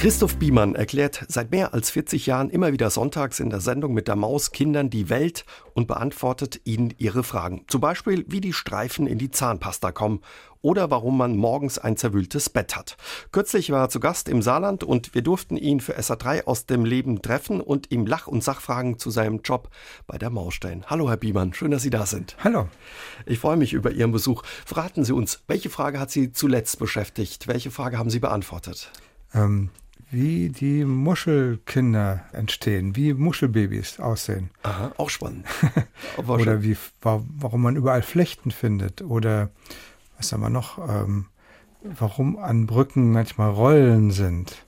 [0.00, 4.08] Christoph Biemann erklärt seit mehr als 40 Jahren immer wieder sonntags in der Sendung mit
[4.08, 7.66] der Maus Kindern die Welt und beantwortet ihnen ihre Fragen.
[7.68, 10.22] Zum Beispiel, wie die Streifen in die Zahnpasta kommen
[10.62, 12.96] oder warum man morgens ein zerwühltes Bett hat.
[13.30, 16.86] Kürzlich war er zu Gast im Saarland und wir durften ihn für SA3 aus dem
[16.86, 19.68] Leben treffen und ihm Lach- und Sachfragen zu seinem Job
[20.06, 20.86] bei der Maus stellen.
[20.86, 22.38] Hallo Herr Biemann, schön, dass Sie da sind.
[22.42, 22.68] Hallo.
[23.26, 24.44] Ich freue mich über Ihren Besuch.
[24.64, 27.48] Verraten Sie uns, welche Frage hat Sie zuletzt beschäftigt?
[27.48, 28.90] Welche Frage haben Sie beantwortet?
[29.34, 29.68] Ähm,
[30.10, 34.50] wie die Muschelkinder entstehen, wie Muschelbabys aussehen.
[34.62, 35.46] Aha, auch spannend.
[36.26, 39.02] oder wie, warum man überall Flechten findet.
[39.02, 39.50] Oder
[40.16, 40.78] was haben wir noch?
[40.78, 41.26] Ähm,
[41.82, 44.66] warum an Brücken manchmal Rollen sind.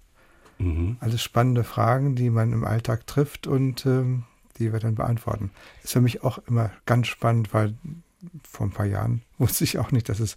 [0.58, 0.96] Mhm.
[1.00, 4.24] Alles spannende Fragen, die man im Alltag trifft und ähm,
[4.58, 5.50] die wir dann beantworten.
[5.82, 7.74] Ist für mich auch immer ganz spannend, weil
[8.48, 10.36] vor ein paar Jahren wusste ich auch nicht, dass es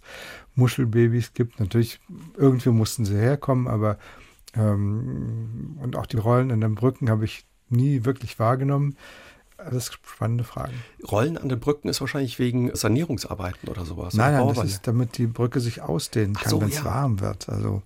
[0.56, 1.60] Muschelbabys gibt.
[1.60, 2.00] Natürlich,
[2.36, 3.98] irgendwie mussten sie herkommen, aber
[4.56, 8.96] ähm, und auch die Rollen an den Brücken habe ich nie wirklich wahrgenommen.
[9.58, 10.74] Alles spannende Fragen.
[11.10, 14.14] Rollen an den Brücken ist wahrscheinlich wegen Sanierungsarbeiten oder sowas.
[14.14, 16.84] Nein, nein, das ist, damit die Brücke sich ausdehnen kann, so, wenn es ja.
[16.84, 17.48] warm wird.
[17.48, 17.82] Also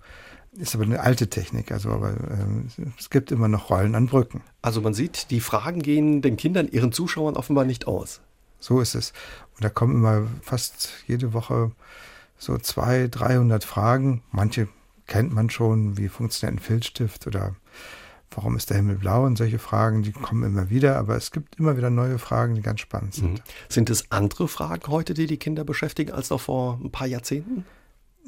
[0.53, 1.71] ist aber eine alte Technik.
[1.71, 4.41] Also, aber äh, es gibt immer noch Rollen an Brücken.
[4.61, 8.19] Also man sieht, die Fragen gehen den Kindern, ihren Zuschauern offenbar nicht aus.
[8.59, 9.13] So ist es.
[9.55, 11.71] Und da kommen immer fast jede Woche
[12.37, 14.23] so 200, 300 Fragen.
[14.31, 14.67] Manche
[15.11, 17.53] kennt man schon, wie funktioniert ein Filzstift oder
[18.33, 21.59] warum ist der Himmel blau und solche Fragen, die kommen immer wieder, aber es gibt
[21.59, 23.33] immer wieder neue Fragen, die ganz spannend sind.
[23.33, 23.41] Mhm.
[23.67, 27.65] Sind es andere Fragen heute, die die Kinder beschäftigen, als noch vor ein paar Jahrzehnten?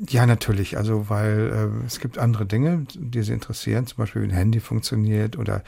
[0.09, 0.75] Ja, natürlich.
[0.75, 4.59] Also, weil äh, es gibt andere Dinge, die sie interessieren, zum Beispiel wie ein Handy
[4.59, 5.63] funktioniert oder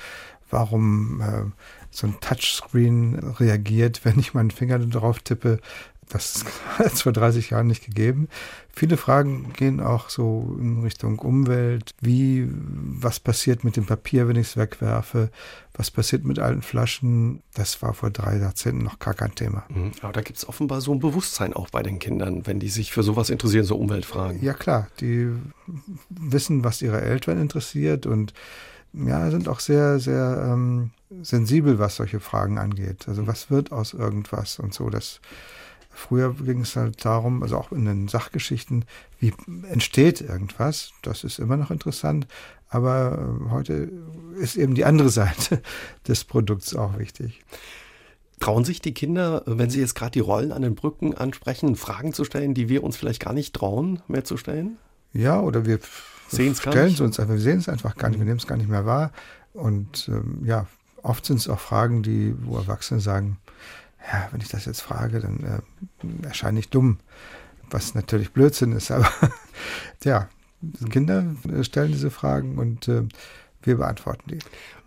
[0.50, 1.44] warum äh,
[1.92, 5.60] so ein Touchscreen reagiert, wenn ich meinen Finger drauf tippe.
[6.10, 6.46] Das
[6.78, 8.28] hat es vor 30 Jahren nicht gegeben.
[8.72, 11.92] Viele Fragen gehen auch so in Richtung Umwelt.
[12.02, 15.30] Wie, was passiert mit dem Papier, wenn ich es wegwerfe?
[15.74, 17.42] Was passiert mit alten Flaschen?
[17.54, 19.64] Das war vor drei Jahrzehnten noch gar kein Thema.
[19.70, 19.92] Mhm.
[20.02, 22.92] Aber da gibt es offenbar so ein Bewusstsein auch bei den Kindern, wenn die sich
[22.92, 24.44] für sowas interessieren, so Umweltfragen.
[24.44, 24.88] Ja, klar.
[25.00, 25.30] Die
[26.10, 28.34] wissen, was ihre Eltern interessiert und
[28.94, 30.92] ja, sind auch sehr, sehr ähm,
[31.22, 33.08] sensibel, was solche Fragen angeht.
[33.08, 34.90] Also was wird aus irgendwas und so.
[34.90, 35.20] Das
[35.96, 38.84] Früher ging es halt darum, also auch in den Sachgeschichten,
[39.20, 39.34] wie
[39.70, 40.92] entsteht irgendwas.
[41.02, 42.28] Das ist immer noch interessant.
[42.68, 43.90] Aber äh, heute
[44.38, 45.62] ist eben die andere Seite
[46.08, 47.44] des Produkts auch wichtig.
[48.42, 52.12] Trauen sich die Kinder, wenn sie jetzt gerade die Rollen an den Brücken ansprechen, Fragen
[52.12, 54.78] zu stellen, die wir uns vielleicht gar nicht trauen, mehr zu stellen?
[55.14, 55.80] Ja, oder wir
[56.28, 58.70] stellen es uns einfach, wir sehen es einfach gar nicht, wir nehmen es gar nicht
[58.70, 59.14] mehr wahr.
[59.54, 60.68] Und ähm, ja,
[61.02, 63.38] oft sind es auch Fragen, die, wo Erwachsene sagen,
[64.12, 67.00] ja, wenn ich das jetzt frage, dann äh, erscheine ich dumm.
[67.70, 69.10] Was natürlich Blödsinn ist, aber
[70.04, 70.30] ja,
[70.90, 73.04] Kinder stellen diese Fragen und äh,
[73.64, 74.40] wir beantworten die.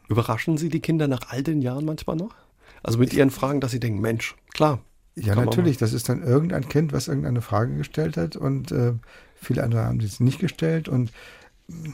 [0.09, 2.35] Überraschen Sie die Kinder nach all den Jahren manchmal noch?
[2.83, 4.81] Also mit ihren Fragen, dass sie denken, Mensch, klar.
[5.17, 5.79] Ja, natürlich.
[5.79, 8.95] Das ist dann irgendein Kind, was irgendeine Frage gestellt hat und äh,
[9.35, 11.13] viele andere haben sie nicht gestellt und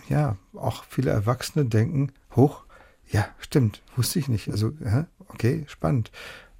[0.08, 2.64] ja, auch viele Erwachsene denken, hoch,
[3.10, 4.50] ja, stimmt, wusste ich nicht.
[4.50, 4.72] Also,
[5.28, 6.10] okay, spannend.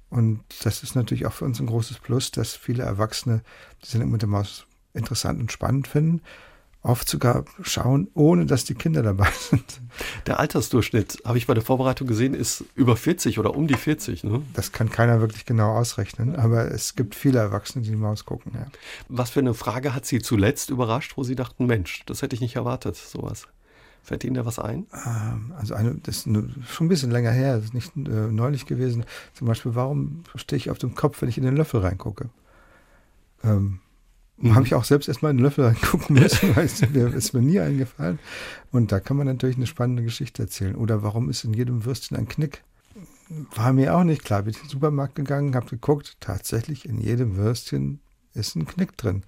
[0.09, 3.41] Und das ist natürlich auch für uns ein großes Plus, dass viele Erwachsene
[3.83, 6.21] die Sendung mit der Maus interessant und spannend finden.
[6.81, 9.81] Oft sogar schauen, ohne dass die Kinder dabei sind.
[10.27, 14.23] Der Altersdurchschnitt, habe ich bei der Vorbereitung gesehen, ist über 40 oder um die 40.
[14.23, 14.43] Ne?
[14.53, 18.51] Das kann keiner wirklich genau ausrechnen, aber es gibt viele Erwachsene, die die Maus gucken.
[18.53, 18.67] Ja.
[19.09, 22.41] Was für eine Frage hat Sie zuletzt überrascht, wo Sie dachten, Mensch, das hätte ich
[22.41, 23.47] nicht erwartet, sowas?
[24.05, 24.85] Fällt Ihnen da was ein?
[24.93, 28.67] Ähm, also eine, das ist schon ein bisschen länger her, das ist nicht äh, neulich
[28.67, 29.03] gewesen.
[29.33, 32.29] Zum Beispiel, warum stehe ich auf dem Kopf, wenn ich in den Löffel reingucke?
[33.43, 33.79] Ähm,
[34.37, 34.53] mhm.
[34.53, 37.41] Habe ich auch selbst erstmal in den Löffel reingucken müssen, weil es mir, ist mir
[37.41, 38.19] nie eingefallen.
[38.71, 40.75] Und da kann man natürlich eine spannende Geschichte erzählen.
[40.75, 42.63] Oder warum ist in jedem Würstchen ein Knick?
[43.55, 44.43] War mir auch nicht klar.
[44.43, 48.01] Bin ich in den Supermarkt gegangen, habe geguckt, tatsächlich in jedem Würstchen
[48.35, 49.23] ist ein Knick drin.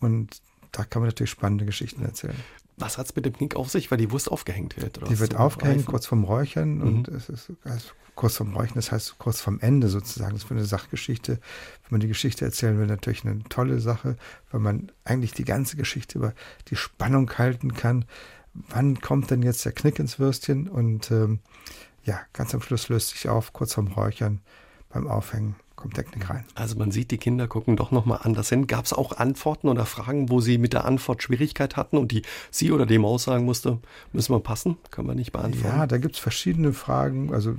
[0.00, 0.40] Und
[0.72, 2.36] da kann man natürlich spannende Geschichten erzählen.
[2.76, 4.98] Was hat es mit dem Knick auf sich, weil die Wurst aufgehängt wird?
[4.98, 6.76] Oder die wird aufgehängt, kurz vorm Räuchern.
[6.76, 6.82] Mhm.
[6.82, 10.32] Und es ist also kurz vorm Räuchern, das heißt kurz vorm Ende sozusagen.
[10.32, 14.16] Das ist für eine Sachgeschichte, wenn man die Geschichte erzählen will, natürlich eine tolle Sache,
[14.50, 16.34] weil man eigentlich die ganze Geschichte über
[16.68, 18.06] die Spannung halten kann.
[18.52, 20.68] Wann kommt denn jetzt der Knick ins Würstchen?
[20.68, 21.40] Und ähm,
[22.04, 24.40] ja, ganz am Schluss löst sich auf, kurz vorm Räuchern.
[24.88, 26.44] beim Aufhängen kommt Technik rein.
[26.54, 28.66] Also man sieht, die Kinder gucken doch nochmal anders hin.
[28.66, 32.22] Gab es auch Antworten oder Fragen, wo sie mit der Antwort Schwierigkeit hatten und die
[32.50, 33.78] sie oder die Maus sagen musste,
[34.12, 35.76] müssen wir passen, können wir nicht beantworten?
[35.76, 37.34] Ja, da gibt es verschiedene Fragen.
[37.34, 37.56] Also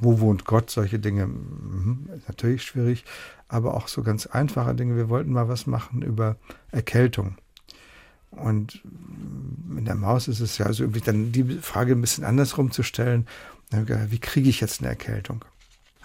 [0.00, 0.70] wo wohnt Gott?
[0.70, 3.04] Solche Dinge, mhm, natürlich schwierig,
[3.46, 4.96] aber auch so ganz einfache Dinge.
[4.96, 6.36] Wir wollten mal was machen über
[6.72, 7.36] Erkältung.
[8.30, 8.82] Und
[9.76, 12.82] in der Maus ist es ja also irgendwie dann die Frage ein bisschen andersrum zu
[12.82, 13.26] stellen.
[13.70, 15.44] Wie kriege ich jetzt eine Erkältung?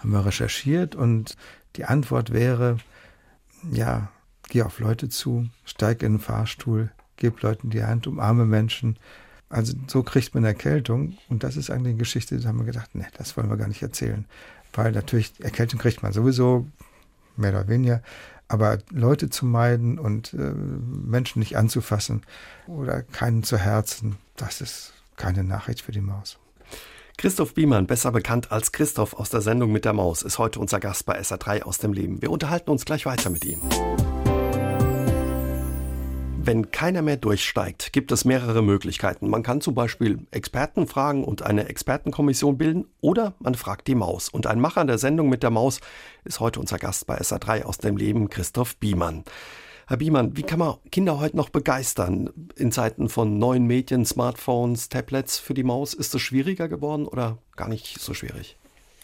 [0.04, 1.34] Haben wir recherchiert und
[1.76, 2.76] die Antwort wäre,
[3.72, 4.10] ja,
[4.50, 8.98] geh auf Leute zu, steig in den Fahrstuhl, gib Leuten die Hand, umarme Menschen.
[9.48, 12.90] Also so kriegt man Erkältung und das ist eigentlich eine Geschichte, da haben wir gedacht,
[12.92, 14.26] nee, das wollen wir gar nicht erzählen.
[14.74, 16.66] Weil natürlich, Erkältung kriegt man sowieso,
[17.38, 18.02] mehr oder weniger,
[18.46, 22.24] aber Leute zu meiden und äh, Menschen nicht anzufassen
[22.66, 26.38] oder keinen zu Herzen, das ist keine Nachricht für die Maus.
[27.16, 30.80] Christoph Biemann, besser bekannt als Christoph aus der Sendung mit der Maus, ist heute unser
[30.80, 32.20] Gast bei SA3 aus dem Leben.
[32.20, 33.60] Wir unterhalten uns gleich weiter mit ihm.
[36.46, 39.30] Wenn keiner mehr durchsteigt, gibt es mehrere Möglichkeiten.
[39.30, 44.28] Man kann zum Beispiel Experten fragen und eine Expertenkommission bilden oder man fragt die Maus.
[44.28, 45.80] Und ein Macher der Sendung mit der Maus
[46.24, 49.24] ist heute unser Gast bei SA3 aus dem Leben, Christoph Biemann.
[49.86, 54.88] Herr Biemann, wie kann man Kinder heute noch begeistern in Zeiten von neuen Medien, Smartphones,
[54.88, 55.92] Tablets für die Maus?
[55.92, 58.56] Ist es schwieriger geworden oder gar nicht so schwierig?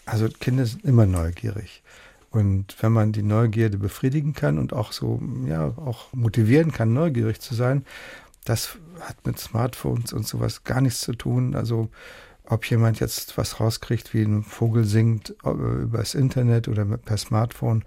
[0.06, 1.82] Also Kinder sind immer neugierig.
[2.30, 7.40] Und wenn man die Neugierde befriedigen kann und auch so, ja, auch motivieren kann, neugierig
[7.40, 7.84] zu sein,
[8.46, 11.54] das hat mit Smartphones und sowas gar nichts zu tun.
[11.54, 11.90] Also
[12.46, 17.84] ob jemand jetzt was rauskriegt, wie ein Vogel singt übers Internet oder per Smartphone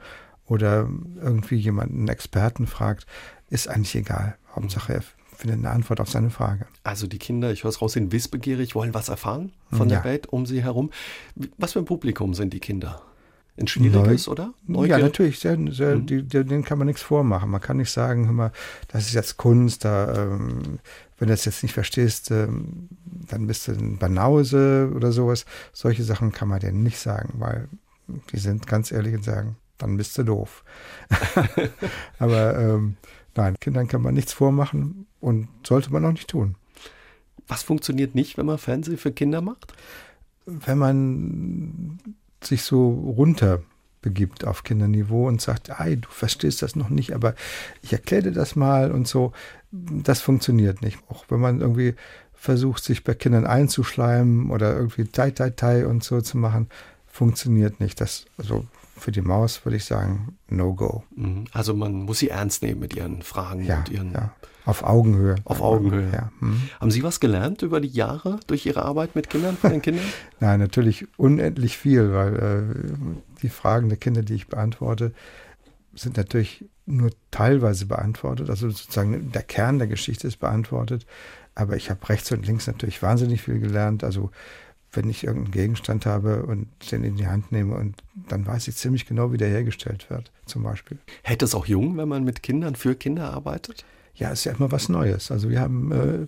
[0.53, 0.89] oder
[1.21, 3.05] irgendwie jemanden, Experten fragt,
[3.49, 4.37] ist eigentlich egal.
[4.55, 5.03] Hauptsache, er
[5.35, 6.65] findet eine Antwort auf seine Frage.
[6.83, 9.97] Also die Kinder, ich höre es raus, sind wissbegierig, wollen was erfahren von ja.
[9.97, 10.91] der Welt um sie herum.
[11.57, 13.01] Was für ein Publikum sind die Kinder?
[13.55, 14.53] Ein schwieriges, Neu oder?
[14.65, 14.97] Neugier?
[14.97, 15.39] Ja, natürlich.
[15.39, 16.07] Sehr, sehr, mhm.
[16.07, 17.51] die, denen kann man nichts vormachen.
[17.51, 18.51] Man kann nicht sagen, hör mal,
[18.87, 20.79] das ist jetzt Kunst, da, ähm,
[21.19, 25.45] wenn du das jetzt nicht verstehst, ähm, dann bist du ein Banause oder sowas.
[25.71, 27.67] Solche Sachen kann man denen nicht sagen, weil
[28.31, 30.63] die sind ganz ehrlich und sagen, dann bist du doof.
[32.19, 32.97] Aber ähm,
[33.35, 36.55] nein, Kindern kann man nichts vormachen und sollte man auch nicht tun.
[37.47, 39.73] Was funktioniert nicht, wenn man Fernsehen für Kinder macht?
[40.45, 41.99] Wenn man
[42.41, 43.61] sich so runter
[44.01, 47.35] begibt auf Kinderniveau und sagt, ei, du verstehst das noch nicht, aber
[47.81, 49.31] ich erkläre dir das mal und so,
[49.71, 50.99] das funktioniert nicht.
[51.07, 51.95] Auch wenn man irgendwie
[52.33, 56.67] versucht, sich bei Kindern einzuschleimen oder irgendwie Tai Tai Tai und so zu machen,
[57.13, 58.01] funktioniert nicht.
[58.01, 58.65] Das, also
[58.97, 61.03] für die Maus würde ich sagen, No-Go.
[61.15, 61.45] Mhm.
[61.53, 64.11] Also man muss sie ernst nehmen mit ihren Fragen ja, und ihren.
[64.13, 64.33] Ja.
[64.65, 65.35] Auf Augenhöhe.
[65.43, 66.09] Auf Augenhöhe.
[66.11, 66.31] Ja.
[66.39, 66.69] Mhm.
[66.79, 70.05] Haben Sie was gelernt über die Jahre durch Ihre Arbeit mit Kindern, von den Kindern?
[70.39, 72.97] Nein, natürlich unendlich viel, weil äh,
[73.41, 75.13] die Fragen der Kinder, die ich beantworte,
[75.93, 78.49] sind natürlich nur teilweise beantwortet.
[78.49, 81.05] Also sozusagen der Kern der Geschichte ist beantwortet.
[81.53, 84.03] Aber ich habe rechts und links natürlich wahnsinnig viel gelernt.
[84.03, 84.31] Also
[84.93, 87.95] wenn ich irgendeinen Gegenstand habe und den in die Hand nehme und
[88.29, 90.99] dann weiß ich ziemlich genau, wie der hergestellt wird, zum Beispiel.
[91.23, 93.85] Hält es auch jung, wenn man mit Kindern für Kinder arbeitet?
[94.15, 95.31] Ja, ist ja immer was Neues.
[95.31, 96.27] Also wir haben äh,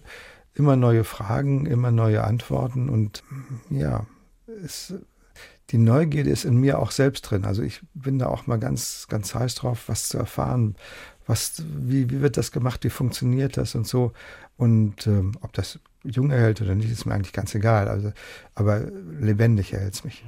[0.56, 3.24] immer neue Fragen, immer neue Antworten und
[3.70, 4.08] ja,
[4.64, 4.94] es,
[5.70, 7.46] die Neugierde ist in mir auch selbst drin.
[7.46, 10.76] Also ich bin da auch mal ganz, ganz heiß drauf, was zu erfahren.
[11.28, 12.84] Was, wie, wie wird das gemacht?
[12.84, 14.12] Wie funktioniert das und so?
[14.58, 17.88] Und ähm, ob das jung erhält oder nicht, ist mir eigentlich ganz egal.
[17.88, 18.12] Also,
[18.54, 18.82] aber
[19.20, 20.24] lebendig erhält es mich.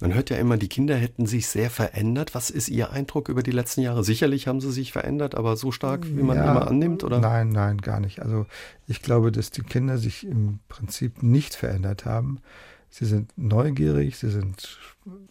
[0.00, 2.34] Man hört ja immer, die Kinder hätten sich sehr verändert.
[2.34, 4.04] Was ist Ihr Eindruck über die letzten Jahre?
[4.04, 7.20] Sicherlich haben sie sich verändert, aber so stark, wie man ja, immer annimmt, oder?
[7.20, 8.20] Nein, nein, gar nicht.
[8.20, 8.46] Also
[8.86, 12.40] ich glaube, dass die Kinder sich im Prinzip nicht verändert haben.
[12.90, 14.78] Sie sind neugierig, sie sind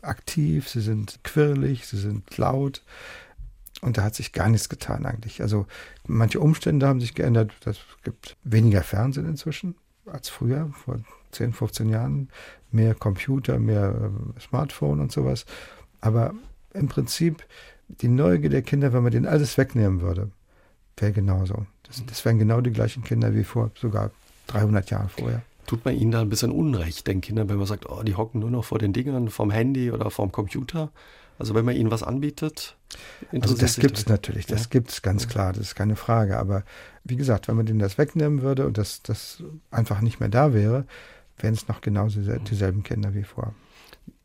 [0.02, 2.84] aktiv, sie sind quirlig, sie sind laut.
[3.82, 5.42] Und da hat sich gar nichts getan eigentlich.
[5.42, 5.66] Also
[6.08, 7.52] manche Umstände haben sich geändert.
[7.66, 9.76] Es gibt weniger Fernsehen inzwischen
[10.06, 11.00] als früher, vor
[11.32, 12.30] 10, 15 Jahren.
[12.72, 15.46] Mehr Computer, mehr äh, Smartphone und sowas.
[16.02, 16.34] Aber
[16.74, 17.44] im Prinzip
[17.88, 20.32] die Neugier der Kinder, wenn man denen alles wegnehmen würde,
[20.98, 21.66] wäre genauso.
[21.84, 24.12] Das, das wären genau die gleichen Kinder wie vor sogar
[24.48, 25.42] 300 Jahren vorher.
[25.66, 28.42] Tut man ihnen da ein bisschen Unrecht, den Kindern, wenn man sagt, oh, die hocken
[28.42, 30.92] nur noch vor den Dingern vom Handy oder vom Computer?
[31.40, 32.78] Also wenn man ihnen was anbietet,
[33.32, 34.68] also das gibt es natürlich, das ja.
[34.70, 36.38] gibt es ganz klar, das ist keine Frage.
[36.38, 36.64] Aber
[37.04, 40.54] wie gesagt, wenn man denen das wegnehmen würde und das, das einfach nicht mehr da
[40.54, 40.86] wäre,
[41.38, 43.54] wären es noch genauso dieselben Kinder wie vor.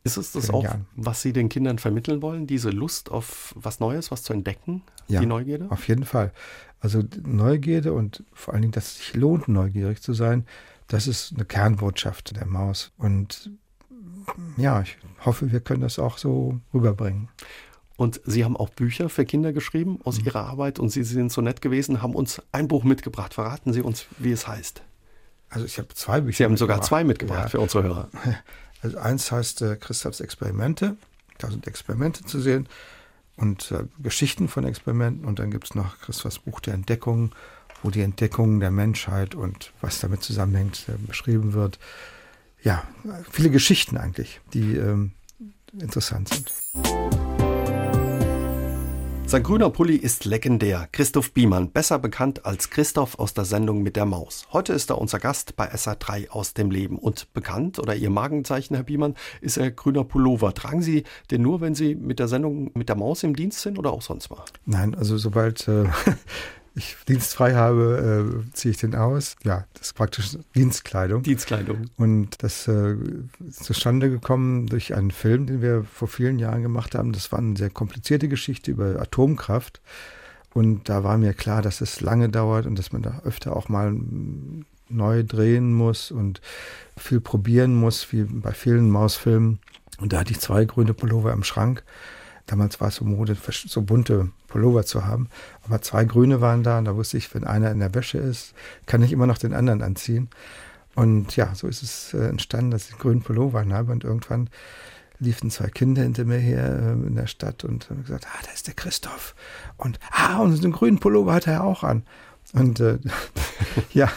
[0.03, 0.85] Ist es das auch, Jahren.
[0.95, 5.19] was Sie den Kindern vermitteln wollen, diese Lust auf was Neues, was zu entdecken, ja,
[5.19, 5.69] die Neugierde?
[5.69, 6.31] Auf jeden Fall.
[6.79, 10.45] Also Neugierde und vor allen Dingen, dass es sich lohnt, neugierig zu sein,
[10.87, 12.91] das ist eine Kernbotschaft der Maus.
[12.97, 13.51] Und
[14.57, 17.29] ja, ich hoffe, wir können das auch so rüberbringen.
[17.97, 20.27] Und Sie haben auch Bücher für Kinder geschrieben aus mhm.
[20.27, 23.33] Ihrer Arbeit und Sie sind so nett gewesen, haben uns ein Buch mitgebracht.
[23.33, 24.81] Verraten Sie uns, wie es heißt.
[25.49, 26.37] Also ich habe zwei Bücher.
[26.37, 27.47] Sie haben sogar zwei mitgebracht ja.
[27.49, 28.09] für unsere Hörer.
[28.81, 30.95] Also eins heißt äh, Christophs Experimente.
[31.37, 32.69] Da sind Experimente zu sehen
[33.35, 35.25] und äh, Geschichten von Experimenten.
[35.25, 37.33] Und dann gibt es noch Christophs Buch der Entdeckung,
[37.83, 41.77] wo die Entdeckung der Menschheit und was damit zusammenhängt äh, beschrieben wird.
[42.61, 42.83] Ja,
[43.31, 45.11] viele Geschichten eigentlich, die ähm,
[45.79, 46.51] interessant sind.
[49.29, 50.89] Sein grüner Pulli ist legendär.
[50.91, 54.47] Christoph Biemann, besser bekannt als Christoph aus der Sendung mit der Maus.
[54.51, 56.97] Heute ist er unser Gast bei SA3 aus dem Leben.
[56.97, 60.55] Und bekannt oder Ihr Magenzeichen, Herr Biemann, ist er grüner Pullover.
[60.55, 63.77] Tragen Sie den nur, wenn Sie mit der Sendung mit der Maus im Dienst sind
[63.77, 64.43] oder auch sonst mal?
[64.65, 65.85] Nein, also sobald äh,
[66.79, 69.35] ich dienstfrei habe, äh, ziehe ich den aus.
[69.43, 71.23] Ja, das ist praktisch Dienstkleidung.
[71.23, 71.89] Dienstkleidung.
[71.97, 72.95] Und das äh,
[73.47, 77.11] ist zustande gekommen durch einen Film, den wir vor vielen Jahren gemacht haben.
[77.11, 79.81] Das war eine sehr komplizierte Geschichte über Atomkraft.
[80.53, 83.69] Und da war mir klar, dass es lange dauert und dass man da öfter auch
[83.69, 83.95] mal
[84.89, 86.41] neu drehen muss und
[86.97, 89.59] viel probieren muss, wie bei vielen Mausfilmen.
[89.99, 91.83] Und da hatte ich zwei grüne Pullover im Schrank.
[92.49, 95.29] Damals war es so Mode, so bunte Pullover zu haben.
[95.63, 98.55] Aber zwei grüne waren da und da wusste ich, wenn einer in der Wäsche ist,
[98.87, 100.29] kann ich immer noch den anderen anziehen.
[100.95, 104.49] Und ja, so ist es äh, entstanden, dass ich einen grünen Pullover habe und irgendwann
[105.19, 108.51] liefen zwei Kinder hinter mir her äh, in der Stadt und haben gesagt, ah, da
[108.51, 109.35] ist der Christoph.
[109.77, 112.01] Und ah, und den grünen Pullover hat er auch an.
[112.53, 112.97] Und äh,
[113.93, 114.09] ja,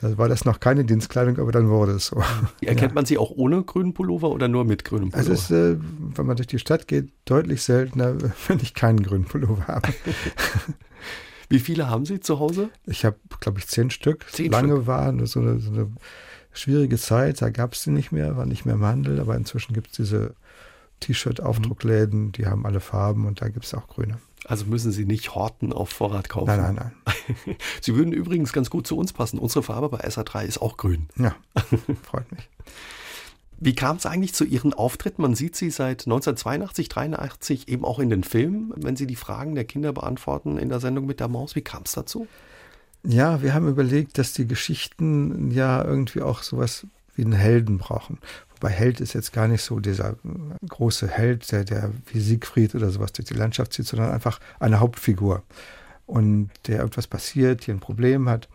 [0.00, 2.22] da war das noch keine Dienstkleidung, aber dann wurde es so.
[2.60, 2.94] Erkennt ja.
[2.94, 5.30] man sie auch ohne grünen Pullover oder nur mit grünem Pullover?
[5.30, 5.76] Also es ist, äh,
[6.14, 8.16] wenn man durch die Stadt geht, deutlich seltener,
[8.48, 9.88] wenn ich keinen grünen Pullover habe.
[11.48, 12.70] Wie viele haben Sie zu Hause?
[12.86, 14.24] Ich habe, glaube ich, zehn Stück.
[14.30, 14.86] Zehn Lange Stück.
[14.86, 15.90] war so eine, so eine
[16.52, 19.72] schwierige Zeit, da gab es die nicht mehr, war nicht mehr im Handel, aber inzwischen
[19.72, 20.34] gibt es diese
[21.00, 24.18] T-Shirt-Aufdruckläden, die haben alle Farben und da gibt es auch grüne.
[24.46, 26.46] Also müssen Sie nicht horten auf Vorrat kaufen.
[26.46, 27.56] Nein, nein, nein.
[27.80, 29.38] Sie würden übrigens ganz gut zu uns passen.
[29.38, 31.08] Unsere Farbe bei SA3 ist auch grün.
[31.16, 31.36] Ja,
[32.02, 32.48] freut mich.
[33.62, 35.20] Wie kam es eigentlich zu Ihren Auftritten?
[35.20, 39.54] Man sieht Sie seit 1982, 83 eben auch in den Filmen, wenn Sie die Fragen
[39.54, 41.54] der Kinder beantworten in der Sendung mit der Maus.
[41.54, 42.26] Wie kam es dazu?
[43.02, 48.18] Ja, wir haben überlegt, dass die Geschichten ja irgendwie auch sowas wie einen Helden brauchen.
[48.60, 50.16] Bei Held ist jetzt gar nicht so dieser
[50.68, 54.80] große Held, der, der wie Siegfried oder sowas durch die Landschaft zieht, sondern einfach eine
[54.80, 55.42] Hauptfigur.
[56.06, 58.48] Und der etwas passiert, hier ein Problem hat.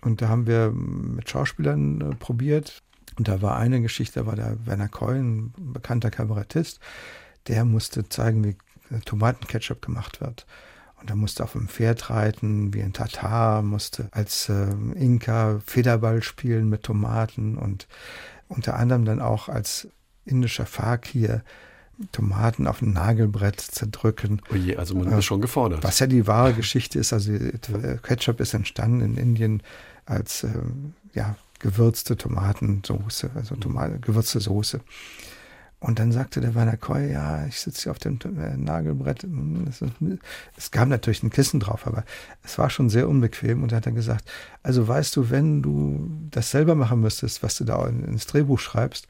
[0.00, 2.82] Und da haben wir mit Schauspielern äh, probiert.
[3.18, 6.80] Und da war eine Geschichte, da war der Werner Coyne, ein bekannter Kabarettist,
[7.48, 8.56] der musste zeigen, wie
[9.04, 10.46] Tomatenketchup gemacht wird.
[11.00, 16.22] Und er musste auf dem Pferd reiten, wie ein Tatar, musste als äh, Inka Federball
[16.22, 17.86] spielen mit Tomaten und
[18.48, 19.88] unter anderem dann auch als
[20.24, 21.42] indischer Fakir
[22.12, 24.42] Tomaten auf ein Nagelbrett zerdrücken.
[24.52, 25.82] Oje, oh also man ist schon gefordert.
[25.82, 27.32] Was ja die wahre Geschichte ist, also
[28.02, 29.62] Ketchup ist entstanden in Indien
[30.04, 30.50] als äh,
[31.14, 33.56] ja, gewürzte Tomatensoße, also.
[33.56, 34.80] Tomate, gewürzte Soße.
[35.78, 39.24] Und dann sagte der Werner Koy, ja, ich sitze hier auf dem äh, Nagelbrett.
[39.24, 39.70] Hm,
[40.56, 42.04] es gab natürlich ein Kissen drauf, aber
[42.42, 43.62] es war schon sehr unbequem.
[43.62, 44.28] Und er hat dann gesagt,
[44.62, 49.06] also weißt du, wenn du das selber machen müsstest, was du da ins Drehbuch schreibst,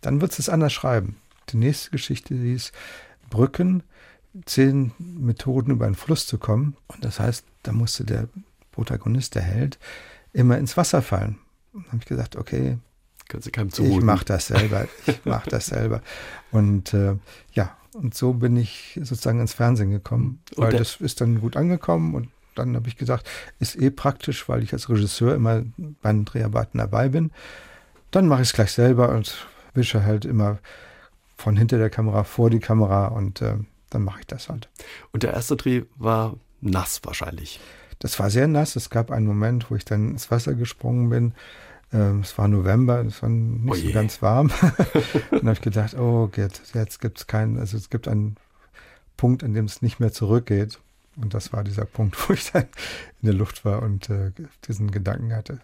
[0.00, 1.16] dann würdest du es anders schreiben.
[1.50, 2.72] Die nächste Geschichte hieß
[3.28, 3.82] Brücken,
[4.46, 6.76] zehn Methoden über einen Fluss zu kommen.
[6.88, 8.28] Und das heißt, da musste der
[8.72, 9.78] Protagonist, der Held,
[10.32, 11.38] immer ins Wasser fallen.
[11.72, 12.78] Dann habe ich gesagt, okay,
[13.28, 13.98] Kannst du keinem zumuten.
[13.98, 14.86] Ich mache das selber.
[15.06, 16.02] Ich mache das selber.
[16.50, 17.16] Und äh,
[17.52, 20.40] ja, und so bin ich sozusagen ins Fernsehen gekommen.
[20.56, 23.28] Weil das ist dann gut angekommen und dann habe ich gesagt,
[23.58, 25.62] ist eh praktisch, weil ich als Regisseur immer
[26.02, 27.30] bei den Dreharbeiten dabei bin.
[28.10, 30.58] Dann mache ich es gleich selber und wische halt immer
[31.36, 33.56] von hinter der Kamera vor die Kamera und äh,
[33.90, 34.68] dann mache ich das halt.
[35.12, 37.60] Und der erste Dreh war nass wahrscheinlich.
[37.98, 38.76] Das war sehr nass.
[38.76, 41.34] Es gab einen Moment, wo ich dann ins Wasser gesprungen bin
[41.92, 44.50] ähm, es war November, es war nicht oh so ganz warm.
[45.30, 48.36] dann habe ich gedacht, oh, jetzt, jetzt gibt es keinen, also es gibt einen
[49.16, 50.78] Punkt, an dem es nicht mehr zurückgeht.
[51.16, 52.64] Und das war dieser Punkt, wo ich dann
[53.22, 54.32] in der Luft war und äh,
[54.68, 55.60] diesen Gedanken hatte.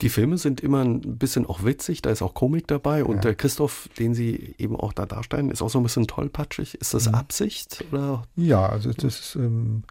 [0.00, 3.04] Die Filme sind immer ein bisschen auch witzig, da ist auch Komik dabei.
[3.04, 3.22] Und ja.
[3.22, 6.80] der Christoph, den Sie eben auch da darstellen, ist auch so ein bisschen tollpatschig.
[6.80, 7.16] Ist das mhm.
[7.16, 7.84] Absicht?
[7.90, 8.22] Oder?
[8.36, 9.82] Ja, also das ist, ähm,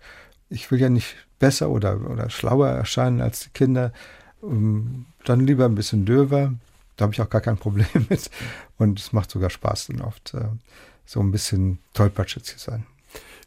[0.50, 3.92] ich will ja nicht besser oder, oder schlauer erscheinen als die Kinder.
[4.44, 6.54] Ähm, dann lieber ein bisschen döver.
[6.98, 8.30] Da habe ich auch gar kein Problem mit.
[8.78, 10.46] Und es macht sogar Spaß, dann oft äh,
[11.06, 12.86] so ein bisschen tollpatschig zu sein.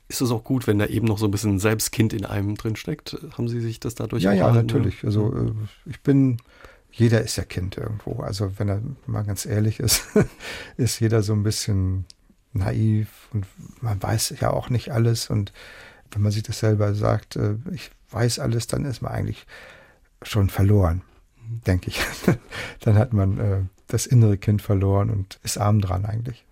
[0.09, 2.77] Ist es auch gut, wenn da eben noch so ein bisschen Selbstkind in einem drin
[2.77, 3.17] steckt?
[3.37, 5.05] Haben Sie sich das dadurch Ja, ja, natürlich.
[5.05, 5.53] Also äh,
[5.87, 6.39] ich bin
[6.97, 8.21] jeder ist ja Kind irgendwo.
[8.21, 10.05] Also wenn er mal ganz ehrlich ist,
[10.77, 12.05] ist jeder so ein bisschen
[12.53, 13.47] naiv und
[13.81, 15.29] man weiß ja auch nicht alles.
[15.29, 15.53] Und
[16.13, 19.47] wenn man sich das selber sagt, äh, ich weiß alles, dann ist man eigentlich
[20.23, 21.03] schon verloren,
[21.67, 22.01] denke ich.
[22.81, 26.45] dann hat man äh, das innere Kind verloren und ist arm dran eigentlich.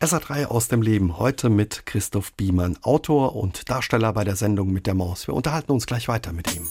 [0.00, 4.86] SA3 aus dem Leben, heute mit Christoph Biemann, Autor und Darsteller bei der Sendung mit
[4.86, 5.26] der Maus.
[5.26, 6.68] Wir unterhalten uns gleich weiter mit ihm.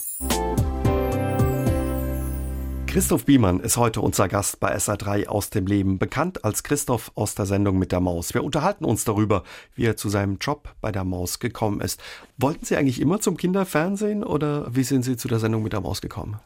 [2.96, 7.34] Christoph Biemann ist heute unser Gast bei SA3 aus dem Leben, bekannt als Christoph aus
[7.34, 8.32] der Sendung mit der Maus.
[8.32, 9.42] Wir unterhalten uns darüber,
[9.74, 12.00] wie er zu seinem Job bei der Maus gekommen ist.
[12.38, 15.82] Wollten Sie eigentlich immer zum Kinderfernsehen oder wie sind Sie zu der Sendung mit der
[15.82, 16.38] Maus gekommen?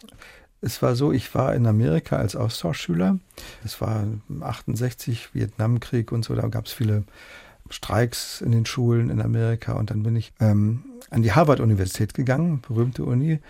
[0.62, 3.18] Es war so, ich war in Amerika als Austauschschüler.
[3.64, 4.04] Es war
[4.40, 7.04] 68, Vietnamkrieg und so, da gab es viele
[7.70, 12.60] Streiks in den Schulen in Amerika und dann bin ich ähm, an die Harvard-Universität gegangen,
[12.66, 13.40] berühmte Uni,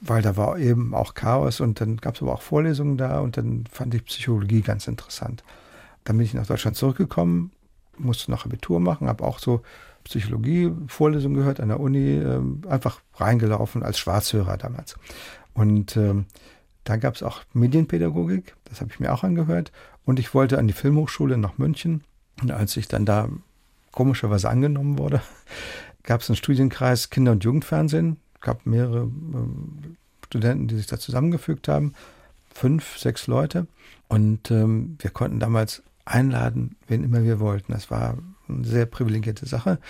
[0.00, 3.36] weil da war eben auch Chaos und dann gab es aber auch Vorlesungen da und
[3.36, 5.44] dann fand ich Psychologie ganz interessant.
[6.04, 7.52] Dann bin ich nach Deutschland zurückgekommen,
[7.98, 9.62] musste noch Abitur machen, habe auch so
[10.04, 14.96] Psychologie-Vorlesungen gehört an der Uni, äh, einfach reingelaufen als Schwarzhörer damals.
[15.52, 16.14] Und äh,
[16.86, 19.72] da gab es auch Medienpädagogik, das habe ich mir auch angehört.
[20.04, 22.04] Und ich wollte an die Filmhochschule nach München.
[22.40, 23.28] Und als ich dann da
[23.90, 25.20] komischerweise angenommen wurde,
[26.04, 28.18] gab es einen Studienkreis Kinder- und Jugendfernsehen.
[28.36, 29.86] Es gab mehrere äh,
[30.26, 31.92] Studenten, die sich da zusammengefügt haben.
[32.54, 33.66] Fünf, sechs Leute.
[34.06, 37.72] Und ähm, wir konnten damals einladen, wen immer wir wollten.
[37.72, 38.16] Das war
[38.48, 39.80] eine sehr privilegierte Sache.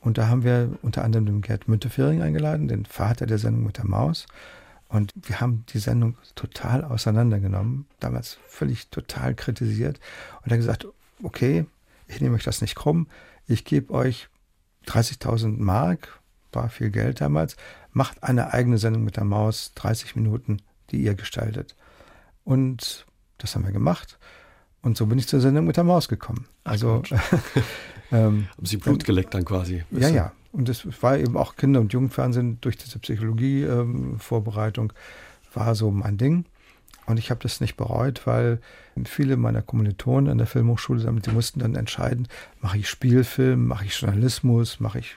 [0.00, 3.78] Und da haben wir unter anderem den Gerd Müntefering eingeladen, den Vater der Sendung mit
[3.78, 4.26] der Maus.
[4.94, 9.98] Und wir haben die Sendung total auseinandergenommen, damals völlig total kritisiert
[10.42, 10.86] und dann gesagt,
[11.24, 11.66] okay,
[12.06, 13.08] ich nehme euch das nicht krumm,
[13.48, 14.28] ich gebe euch
[14.86, 16.20] 30.000 Mark,
[16.52, 17.56] war viel Geld damals,
[17.90, 20.58] macht eine eigene Sendung mit der Maus, 30 Minuten,
[20.90, 21.74] die ihr gestaltet.
[22.44, 23.04] Und
[23.38, 24.20] das haben wir gemacht.
[24.80, 26.46] Und so bin ich zur Sendung mit der Maus gekommen.
[26.62, 27.02] Also
[28.12, 29.82] ähm, haben Sie Blut geleckt dann quasi?
[29.90, 30.32] Ja, ja.
[30.54, 34.98] Und es war eben auch Kinder- und Jugendfernsehen durch diese Psychologie-Vorbereitung ähm,
[35.52, 36.44] war so mein Ding.
[37.06, 38.60] Und ich habe das nicht bereut, weil
[39.04, 42.28] viele meiner Kommilitonen an der Filmhochschule, die mussten dann entscheiden,
[42.60, 45.16] mache ich Spielfilm, mache ich Journalismus, mache ich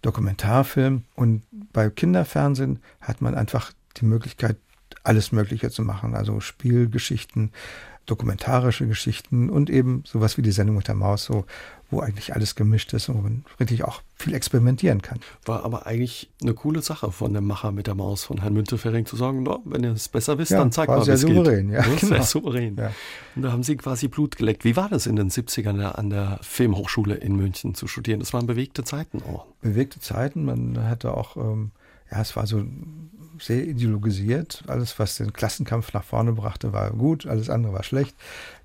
[0.00, 1.02] Dokumentarfilm.
[1.16, 1.42] Und
[1.72, 4.56] bei Kinderfernsehen hat man einfach die Möglichkeit,
[5.02, 6.14] alles Mögliche zu machen.
[6.14, 7.50] Also Spielgeschichten,
[8.08, 11.44] dokumentarische Geschichten und eben sowas wie die Sendung mit der Maus, so,
[11.90, 15.20] wo eigentlich alles gemischt ist und wo man wirklich auch viel experimentieren kann.
[15.44, 19.06] War aber eigentlich eine coole Sache von dem Macher mit der Maus, von Herrn Müntefering
[19.06, 21.68] zu sagen, no, wenn ihr es besser wisst, ja, dann zeigt mal, wie es souverän,
[21.68, 21.76] geht.
[21.76, 22.14] Ja, genau.
[22.14, 22.76] Sehr souverän.
[22.76, 22.92] Ja.
[23.36, 24.64] Und da haben Sie quasi Blut geleckt.
[24.64, 28.20] Wie war das in den 70ern an der Filmhochschule in München zu studieren?
[28.20, 29.46] Das waren bewegte Zeiten auch.
[29.60, 31.70] Bewegte Zeiten, man hatte auch, ähm,
[32.10, 32.64] ja, es war so
[33.40, 34.64] sehr ideologisiert.
[34.66, 38.16] Alles, was den Klassenkampf nach vorne brachte, war gut, alles andere war schlecht.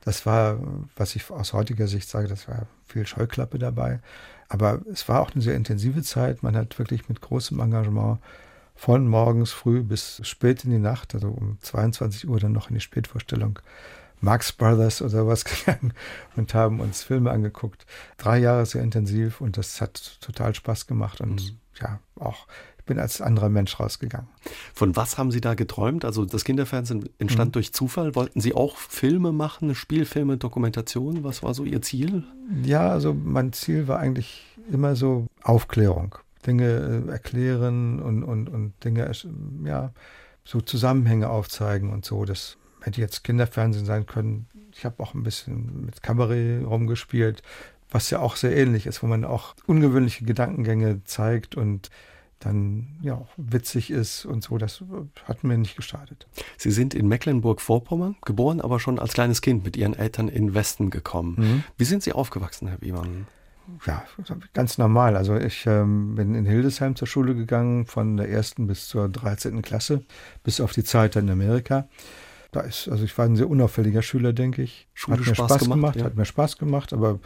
[0.01, 0.59] Das war,
[0.95, 3.99] was ich aus heutiger Sicht sage, das war viel Scheuklappe dabei.
[4.49, 6.43] Aber es war auch eine sehr intensive Zeit.
[6.43, 8.19] Man hat wirklich mit großem Engagement
[8.75, 12.75] von morgens früh bis spät in die Nacht, also um 22 Uhr dann noch in
[12.75, 13.59] die Spätvorstellung
[14.19, 15.93] Marx Brothers oder was gegangen
[16.35, 17.85] und haben uns Filme angeguckt.
[18.17, 21.57] Drei Jahre sehr intensiv und das hat total Spaß gemacht und mhm.
[21.79, 22.47] ja, auch
[22.85, 24.27] bin als anderer Mensch rausgegangen.
[24.73, 26.05] Von was haben Sie da geträumt?
[26.05, 27.53] Also das Kinderfernsehen entstand mhm.
[27.53, 28.15] durch Zufall.
[28.15, 31.23] Wollten Sie auch Filme machen, Spielfilme, Dokumentationen?
[31.23, 32.23] Was war so Ihr Ziel?
[32.63, 36.15] Ja, also mein Ziel war eigentlich immer so Aufklärung.
[36.45, 39.09] Dinge äh, erklären und, und, und Dinge,
[39.63, 39.93] ja,
[40.43, 42.25] so Zusammenhänge aufzeigen und so.
[42.25, 44.47] Das hätte jetzt Kinderfernsehen sein können.
[44.73, 47.43] Ich habe auch ein bisschen mit Kabarett rumgespielt,
[47.89, 51.89] was ja auch sehr ähnlich ist, wo man auch ungewöhnliche Gedankengänge zeigt und
[52.45, 54.57] dann ja auch witzig ist und so.
[54.57, 54.83] Das
[55.25, 56.27] hat mir nicht geschadet.
[56.57, 60.89] Sie sind in Mecklenburg-Vorpommern geboren, aber schon als kleines Kind mit Ihren Eltern in Westen
[60.89, 61.35] gekommen.
[61.37, 61.63] Mhm.
[61.77, 63.27] Wie sind Sie aufgewachsen, Herr Biemann?
[63.85, 64.03] Ja,
[64.53, 65.15] ganz normal.
[65.15, 69.61] Also ich ähm, bin in Hildesheim zur Schule gegangen, von der ersten bis zur 13.
[69.61, 70.03] Klasse,
[70.43, 71.87] bis auf die Zeit in Amerika.
[72.51, 74.87] Da ist, also ich war ein sehr unauffälliger Schüler, denke ich.
[74.93, 76.03] Schule hat mir Spaß, Spaß gemacht, gemacht ja.
[76.05, 77.19] hat mir Spaß gemacht, aber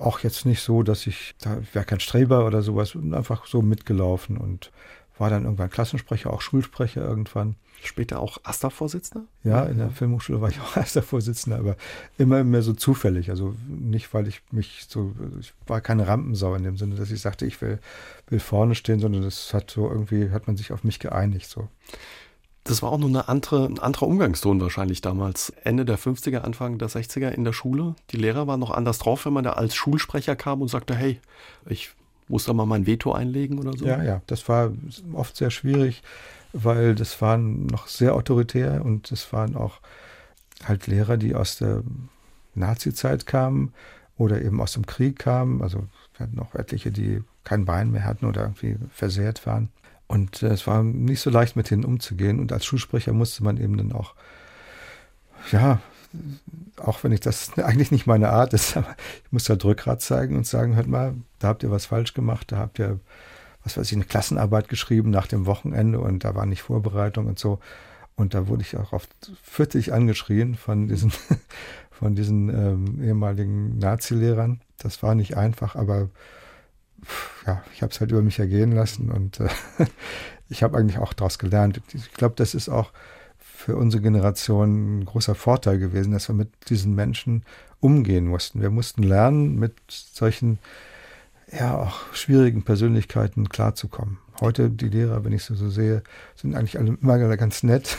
[0.00, 4.36] auch jetzt nicht so, dass ich, da wäre kein Streber oder sowas, einfach so mitgelaufen
[4.36, 4.70] und
[5.20, 7.56] war dann irgendwann Klassensprecher, auch Schulsprecher irgendwann.
[7.82, 9.26] Später auch AStA-Vorsitzender?
[9.44, 11.76] Ja, in der Filmhochschule war ich auch AStA-Vorsitzender, aber
[12.18, 13.30] immer mehr so zufällig.
[13.30, 17.20] Also nicht, weil ich mich so, ich war keine Rampensau in dem Sinne, dass ich
[17.20, 17.78] sagte, ich will,
[18.28, 21.48] will vorne stehen, sondern das hat so irgendwie, hat man sich auf mich geeinigt.
[21.48, 21.68] So.
[22.70, 25.50] Das war auch nur eine andere, ein anderer Umgangston wahrscheinlich damals.
[25.64, 27.96] Ende der 50er, Anfang der 60er in der Schule.
[28.10, 31.20] Die Lehrer waren noch anders drauf, wenn man da als Schulsprecher kam und sagte, hey,
[31.66, 31.90] ich
[32.28, 33.84] muss da mal mein Veto einlegen oder so.
[33.84, 34.70] Ja, ja, das war
[35.14, 36.02] oft sehr schwierig.
[36.52, 39.80] weil das waren noch sehr autoritär und das waren auch
[40.64, 41.82] halt Lehrer, die aus der
[42.54, 43.72] Nazi-Zeit kamen
[44.16, 45.62] oder eben aus dem Krieg kamen.
[45.62, 49.70] Also wir hatten auch etliche, die kein Bein mehr hatten oder irgendwie versehrt waren.
[50.10, 52.40] Und äh, es war nicht so leicht, mit denen umzugehen.
[52.40, 54.16] Und als Schulsprecher musste man eben dann auch,
[55.52, 55.78] ja,
[56.76, 60.36] auch wenn ich das eigentlich nicht meine Art ist, aber ich musste halt Rückgrat zeigen
[60.36, 62.98] und sagen, hört mal, da habt ihr was falsch gemacht, da habt ihr,
[63.62, 67.38] was weiß ich, eine Klassenarbeit geschrieben nach dem Wochenende und da war nicht Vorbereitung und
[67.38, 67.60] so.
[68.16, 69.10] Und da wurde ich auch oft
[69.44, 71.12] fürchterlich angeschrien von diesen,
[71.92, 74.60] von diesen ähm, ehemaligen Nazi-Lehrern.
[74.76, 76.08] Das war nicht einfach, aber
[77.46, 79.48] ja, ich habe es halt über mich ergehen lassen und äh,
[80.48, 81.80] ich habe eigentlich auch daraus gelernt.
[81.92, 82.92] Ich glaube, das ist auch
[83.38, 87.44] für unsere Generation ein großer Vorteil gewesen, dass wir mit diesen Menschen
[87.80, 88.60] umgehen mussten.
[88.62, 90.58] Wir mussten lernen, mit solchen
[91.52, 94.18] ja auch schwierigen Persönlichkeiten klarzukommen.
[94.40, 96.02] Heute die Lehrer, wenn ich sie so sehe,
[96.34, 97.98] sind eigentlich alle immer ganz nett.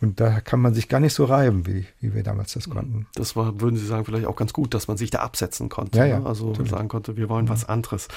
[0.00, 3.06] Und da kann man sich gar nicht so reiben, wie, wie wir damals das konnten.
[3.14, 5.98] Das war, würden Sie sagen, vielleicht auch ganz gut, dass man sich da absetzen konnte.
[5.98, 6.26] Ja, ja, ne?
[6.26, 6.70] Also natürlich.
[6.70, 8.08] sagen konnte, wir wollen was anderes.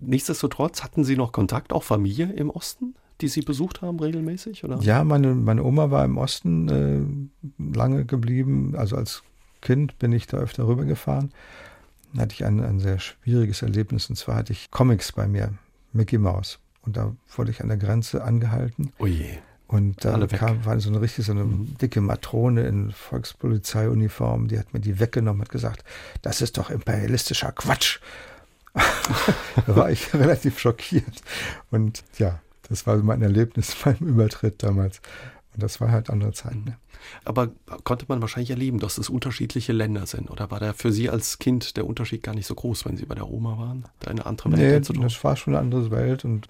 [0.00, 4.64] Nichtsdestotrotz hatten Sie noch Kontakt, auch Familie im Osten, die Sie besucht haben regelmäßig?
[4.64, 4.80] Oder?
[4.80, 8.74] Ja, meine, meine Oma war im Osten äh, lange geblieben.
[8.76, 9.22] Also als
[9.60, 11.32] Kind bin ich da öfter rübergefahren.
[12.14, 14.10] Da hatte ich ein, ein sehr schwieriges Erlebnis.
[14.10, 15.54] Und zwar hatte ich Comics bei mir,
[15.92, 16.58] Mickey Mouse.
[16.82, 18.92] Und da wurde ich an der Grenze angehalten.
[18.98, 19.38] Oh je.
[19.66, 21.76] Und da kam, war so eine richtig so eine Mhm.
[21.78, 25.84] dicke Matrone in Volkspolizeiuniform, die hat mir die weggenommen, hat gesagt,
[26.22, 28.00] das ist doch imperialistischer Quatsch.
[28.74, 31.22] da war ich relativ schockiert.
[31.70, 35.00] Und ja, das war mein Erlebnis beim Übertritt damals.
[35.54, 36.64] Und das war halt andere Zeiten.
[36.64, 36.76] Ne?
[37.24, 37.50] Aber
[37.84, 40.30] konnte man wahrscheinlich erleben, dass es unterschiedliche Länder sind?
[40.30, 43.06] Oder war da für Sie als Kind der Unterschied gar nicht so groß, wenn Sie
[43.06, 43.84] bei der Oma waren?
[44.00, 45.02] Da eine andere Welt Nee, einzutauchen?
[45.08, 46.48] das war schon eine andere Welt und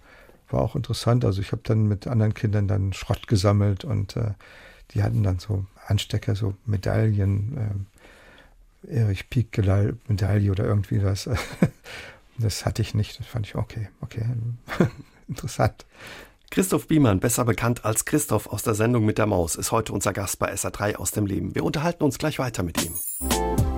[0.52, 1.24] war auch interessant.
[1.24, 4.32] Also ich habe dann mit anderen Kindern dann Schrott gesammelt und äh,
[4.92, 7.86] die hatten dann so Anstecker, so Medaillen, ähm,
[8.88, 9.58] Erich Pieck
[10.08, 11.28] Medaille oder irgendwie was.
[12.38, 13.18] das hatte ich nicht.
[13.18, 14.24] Das fand ich okay, okay,
[15.28, 15.84] interessant.
[16.50, 20.12] Christoph Biemann, besser bekannt als Christoph aus der Sendung mit der Maus, ist heute unser
[20.12, 21.54] Gast bei SA3 aus dem Leben.
[21.54, 23.69] Wir unterhalten uns gleich weiter mit ihm.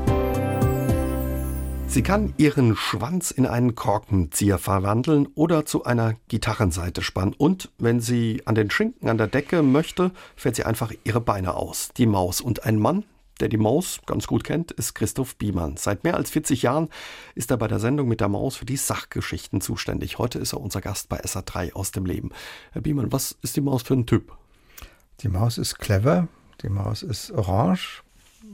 [1.93, 7.35] Sie kann ihren Schwanz in einen Korkenzieher verwandeln oder zu einer Gitarrenseite spannen.
[7.37, 11.53] Und wenn sie an den Schinken an der Decke möchte, fährt sie einfach ihre Beine
[11.53, 11.91] aus.
[11.99, 12.41] Die Maus.
[12.41, 13.05] Und ein Mann,
[13.41, 15.77] der die Maus ganz gut kennt, ist Christoph Biemann.
[15.77, 16.89] Seit mehr als 40 Jahren
[17.35, 20.17] ist er bei der Sendung mit der Maus für die Sachgeschichten zuständig.
[20.17, 22.31] Heute ist er unser Gast bei SA3 aus dem Leben.
[22.71, 24.33] Herr Biemann, was ist die Maus für ein Typ?
[25.21, 26.27] Die Maus ist clever,
[26.63, 28.03] die Maus ist orange.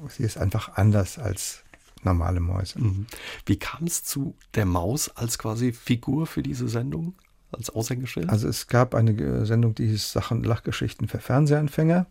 [0.08, 1.62] Sie ist einfach anders als
[2.04, 2.80] normale Mäuse.
[2.80, 3.06] Mhm.
[3.46, 7.14] Wie kam es zu der Maus als quasi Figur für diese Sendung,
[7.52, 8.28] als Aushängeschild?
[8.28, 12.06] Also es gab eine äh, Sendung, die hieß Sachen Lachgeschichten für Fernsehanfänger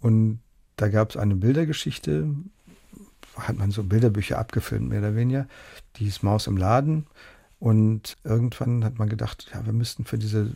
[0.00, 0.40] und
[0.76, 2.28] da gab es eine Bildergeschichte,
[3.36, 5.46] hat man so Bilderbücher abgefilmt, mehr oder weniger.
[5.96, 7.06] Die hieß Maus im Laden.
[7.60, 10.52] Und irgendwann hat man gedacht, ja, wir müssten für diese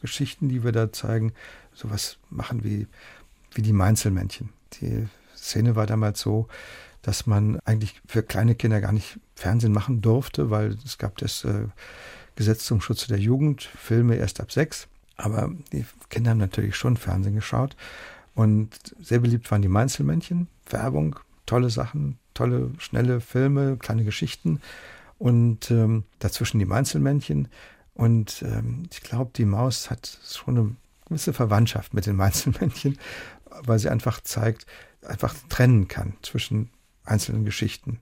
[0.00, 1.34] Geschichten, die wir da zeigen,
[1.74, 2.86] sowas machen wie,
[3.52, 4.48] wie die Mainzelmännchen.
[4.80, 6.48] Die Szene war damals so,
[7.08, 11.42] dass man eigentlich für kleine Kinder gar nicht Fernsehen machen durfte, weil es gab das
[11.42, 11.64] äh,
[12.36, 14.88] Gesetz zum Schutze der Jugend, Filme erst ab sechs.
[15.16, 17.76] Aber die Kinder haben natürlich schon Fernsehen geschaut.
[18.34, 18.68] Und
[19.00, 24.60] sehr beliebt waren die Mainzelmännchen, Werbung, tolle Sachen, tolle, schnelle Filme, kleine Geschichten
[25.16, 27.48] und ähm, dazwischen die Mainzelmännchen.
[27.94, 32.98] Und ähm, ich glaube, die Maus hat schon eine gewisse Verwandtschaft mit den Mainzelmännchen,
[33.62, 34.66] weil sie einfach zeigt,
[35.00, 36.68] einfach trennen kann zwischen
[37.08, 38.00] einzelnen Geschichten.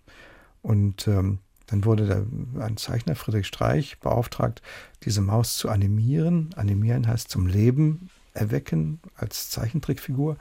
[0.62, 4.62] Und ähm, dann wurde der, ein Zeichner, Friedrich Streich, beauftragt,
[5.02, 6.50] diese Maus zu animieren.
[6.56, 10.36] Animieren heißt zum Leben erwecken als Zeichentrickfigur.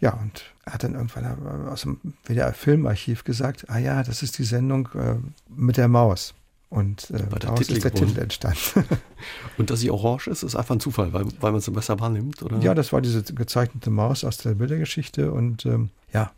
[0.00, 4.44] Ja, und er hat dann irgendwann aus dem WDR-Filmarchiv gesagt, ah ja, das ist die
[4.44, 5.16] Sendung äh,
[5.48, 6.34] mit der Maus.
[6.68, 7.94] Und äh, daraus Titel ist der.
[7.94, 8.84] Titel entstanden.
[9.58, 12.42] Und dass sie orange ist, ist einfach ein Zufall, weil, weil man sie besser wahrnimmt,
[12.42, 12.58] oder?
[12.58, 15.30] ja, das war diese gezeichnete Maus aus der Bildergeschichte.
[15.30, 16.32] Und ähm, ja,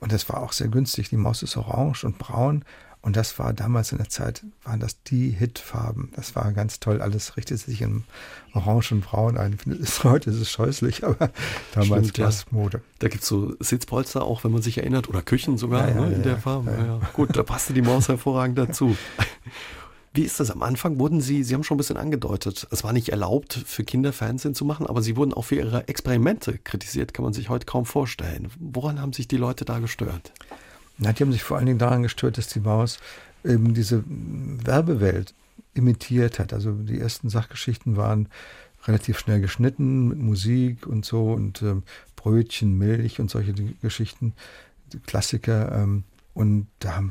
[0.00, 1.08] und das war auch sehr günstig.
[1.10, 2.64] Die Maus ist orange und braun.
[3.00, 6.10] Und das war damals in der Zeit, waren das die Hitfarben.
[6.16, 7.00] Das war ganz toll.
[7.00, 8.04] Alles richtet sich in
[8.54, 9.56] Orange und Braun ein.
[10.02, 11.30] Heute ist es scheußlich, aber
[11.72, 12.24] damals Stimmt, ja.
[12.24, 12.82] war es Mode.
[12.98, 16.00] Da gibt es so Sitzpolster auch, wenn man sich erinnert, oder Küchen sogar Ja, ja,
[16.00, 16.38] ne, in ja, der ja.
[16.38, 16.70] Farbe.
[16.70, 16.98] Ja, Ja, ja.
[17.00, 17.10] ja.
[17.12, 18.96] Gut, da passte die Maus hervorragend dazu.
[20.18, 20.98] Wie ist das am Anfang?
[20.98, 24.52] Wurden Sie, Sie haben schon ein bisschen angedeutet, es war nicht erlaubt, für Kinder Fernsehen
[24.52, 27.86] zu machen, aber Sie wurden auch für Ihre Experimente kritisiert, kann man sich heute kaum
[27.86, 28.50] vorstellen.
[28.58, 30.32] Woran haben sich die Leute da gestört?
[30.96, 32.98] Na, die haben sich vor allen Dingen daran gestört, dass die Maus
[33.44, 35.34] eben diese Werbewelt
[35.74, 36.52] imitiert hat.
[36.52, 38.26] Also die ersten Sachgeschichten waren
[38.88, 41.84] relativ schnell geschnitten mit Musik und so und ähm,
[42.16, 44.32] Brötchen, Milch und solche Geschichten,
[45.06, 45.70] Klassiker.
[45.80, 46.02] Ähm,
[46.38, 47.10] und da haben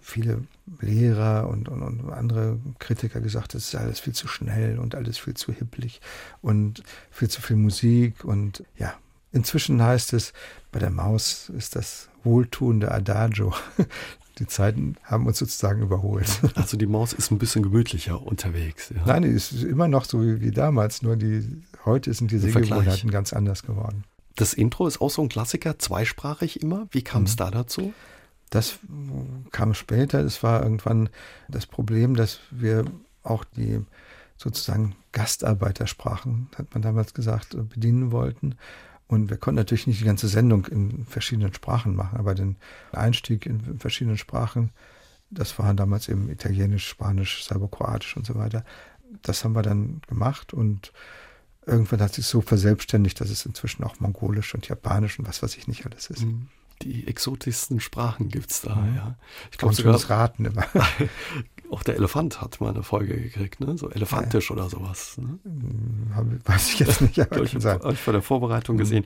[0.00, 0.44] viele
[0.80, 5.18] Lehrer und, und, und, andere Kritiker gesagt, das ist alles viel zu schnell und alles
[5.18, 6.00] viel zu hipplig
[6.42, 8.24] und viel zu viel Musik.
[8.24, 8.94] Und ja,
[9.32, 10.32] inzwischen heißt es,
[10.70, 13.52] bei der Maus ist das wohltuende Adagio.
[14.38, 16.28] Die Zeiten haben uns sozusagen überholt.
[16.54, 18.92] Also die Maus ist ein bisschen gemütlicher unterwegs.
[18.94, 19.02] Ja.
[19.04, 23.10] Nein, die ist immer noch so wie, wie damals, nur die heute sind die Sehgewohnheiten
[23.10, 24.04] ganz anders geworden.
[24.36, 26.86] Das Intro ist auch so ein Klassiker, zweisprachig immer.
[26.92, 27.38] Wie kam es mhm.
[27.38, 27.92] da dazu?
[28.50, 28.78] Das
[29.52, 30.20] kam später.
[30.20, 31.10] Es war irgendwann
[31.48, 32.84] das Problem, dass wir
[33.22, 33.84] auch die
[34.36, 38.54] sozusagen Gastarbeitersprachen, hat man damals gesagt, bedienen wollten.
[39.08, 42.56] Und wir konnten natürlich nicht die ganze Sendung in verschiedenen Sprachen machen, aber den
[42.92, 44.70] Einstieg in verschiedenen Sprachen,
[45.30, 48.64] das waren damals eben Italienisch, Spanisch, Serbokroatisch und so weiter.
[49.22, 50.92] Das haben wir dann gemacht und
[51.66, 55.56] irgendwann hat sich so verselbstständigt, dass es inzwischen auch Mongolisch und Japanisch und was weiß
[55.56, 56.24] ich nicht alles ist.
[56.24, 56.48] Mhm
[56.82, 58.96] die exotischsten Sprachen gibt es da, mhm.
[58.96, 59.16] ja.
[59.50, 60.64] Ich glaube sogar das Raten immer.
[61.70, 63.76] auch der Elefant hat mal eine Folge gekriegt, ne?
[63.76, 64.56] So elefantisch ja.
[64.56, 65.18] oder sowas.
[65.18, 65.38] Ne?
[65.44, 68.80] Hm, weiß ich jetzt nicht, aber ich habe ich vor der Vorbereitung mhm.
[68.80, 69.04] gesehen.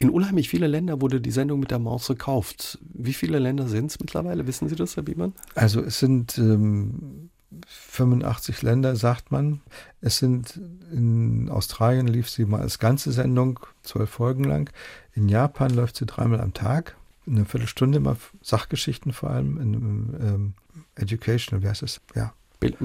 [0.00, 2.78] In unheimlich viele Länder wurde die Sendung mit der Maus gekauft.
[2.82, 4.46] Wie viele Länder sind es mittlerweile?
[4.46, 5.32] Wissen Sie das, Herr Biemann?
[5.56, 7.30] Also es sind ähm,
[7.68, 9.60] 85 Länder, sagt man.
[10.00, 14.70] Es sind in Australien lief sie mal als ganze Sendung, zwölf Folgen lang.
[15.14, 16.96] In Japan läuft sie dreimal am Tag
[17.28, 19.74] eine Viertelstunde immer Sachgeschichten vor allem in,
[20.20, 20.54] ähm,
[20.94, 22.00] Educational, wie heißt es?
[22.14, 22.32] Ja.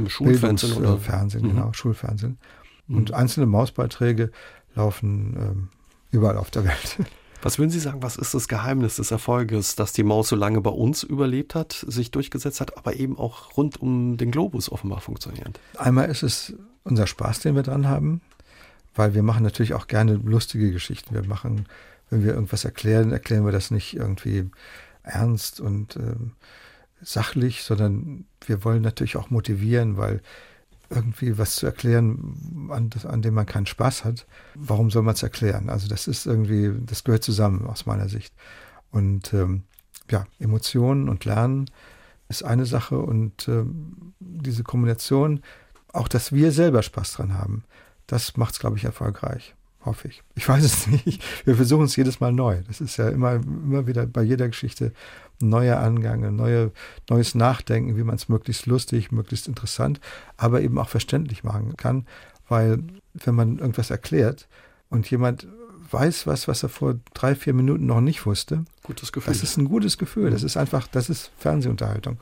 [0.07, 1.55] Schulfernsehen oder Fernsehen, mhm.
[1.55, 2.37] genau, Schulfernsehen.
[2.87, 2.97] Mhm.
[2.97, 4.31] Und einzelne Mausbeiträge
[4.75, 5.69] laufen ähm,
[6.11, 6.97] überall auf der Welt.
[7.43, 10.61] Was würden Sie sagen, was ist das Geheimnis des Erfolges, dass die Maus so lange
[10.61, 15.01] bei uns überlebt hat, sich durchgesetzt hat, aber eben auch rund um den Globus offenbar
[15.01, 15.59] funktioniert?
[15.77, 16.53] Einmal ist es
[16.83, 18.21] unser Spaß, den wir dran haben,
[18.95, 21.13] weil wir machen natürlich auch gerne lustige Geschichten.
[21.13, 21.67] Wir machen
[22.13, 24.49] wenn wir irgendwas erklären, erklären wir das nicht irgendwie
[25.01, 26.15] ernst und äh,
[27.01, 30.21] sachlich, sondern wir wollen natürlich auch motivieren, weil
[30.93, 34.25] irgendwie was zu erklären, an, an dem man keinen Spaß hat,
[34.55, 35.69] warum soll man es erklären?
[35.69, 38.33] Also das ist irgendwie, das gehört zusammen aus meiner Sicht.
[38.91, 39.63] Und ähm,
[40.09, 41.69] ja, Emotionen und Lernen
[42.29, 45.41] ist eine Sache und ähm, diese Kombination,
[45.91, 47.63] auch dass wir selber Spaß dran haben,
[48.07, 50.23] das macht es, glaube ich, erfolgreich hoffe ich.
[50.35, 51.23] Ich weiß es nicht.
[51.45, 52.61] Wir versuchen es jedes Mal neu.
[52.67, 54.93] Das ist ja immer, immer wieder bei jeder Geschichte
[55.39, 56.71] neuer Angang, ein neue,
[57.09, 59.99] neues Nachdenken, wie man es möglichst lustig, möglichst interessant,
[60.37, 62.05] aber eben auch verständlich machen kann.
[62.47, 62.79] Weil
[63.13, 64.47] wenn man irgendwas erklärt
[64.89, 65.47] und jemand
[65.91, 69.33] weiß was, was er vor drei, vier Minuten noch nicht wusste, gutes Gefühl.
[69.33, 70.31] das ist ein gutes Gefühl.
[70.31, 72.17] Das ist einfach, das ist Fernsehunterhaltung.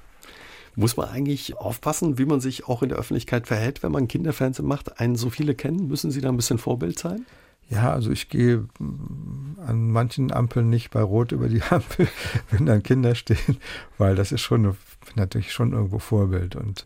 [0.76, 4.68] Muss man eigentlich aufpassen, wie man sich auch in der Öffentlichkeit verhält, wenn man Kinderfernsehen
[4.68, 5.00] macht?
[5.00, 7.26] Einen so viele kennen, müssen Sie da ein bisschen Vorbild sein?
[7.72, 12.08] Ja, also ich gehe mm, an manchen Ampeln nicht bei Rot über die Ampel,
[12.52, 13.58] wenn dann Kinder stehen,
[13.98, 14.76] weil das ist schon
[15.16, 16.86] natürlich schon irgendwo Vorbild und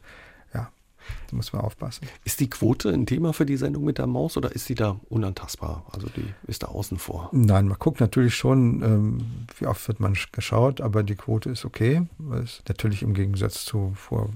[0.53, 0.69] ja,
[1.29, 2.07] da muss man aufpassen.
[2.23, 4.99] Ist die Quote ein Thema für die Sendung mit der Maus oder ist sie da
[5.09, 5.83] unantastbar?
[5.91, 7.29] Also die ist da außen vor?
[7.31, 11.65] Nein, man guckt natürlich schon, ähm, wie oft wird man geschaut, aber die Quote ist
[11.65, 12.03] okay.
[12.43, 14.29] Ist natürlich im Gegensatz zu vor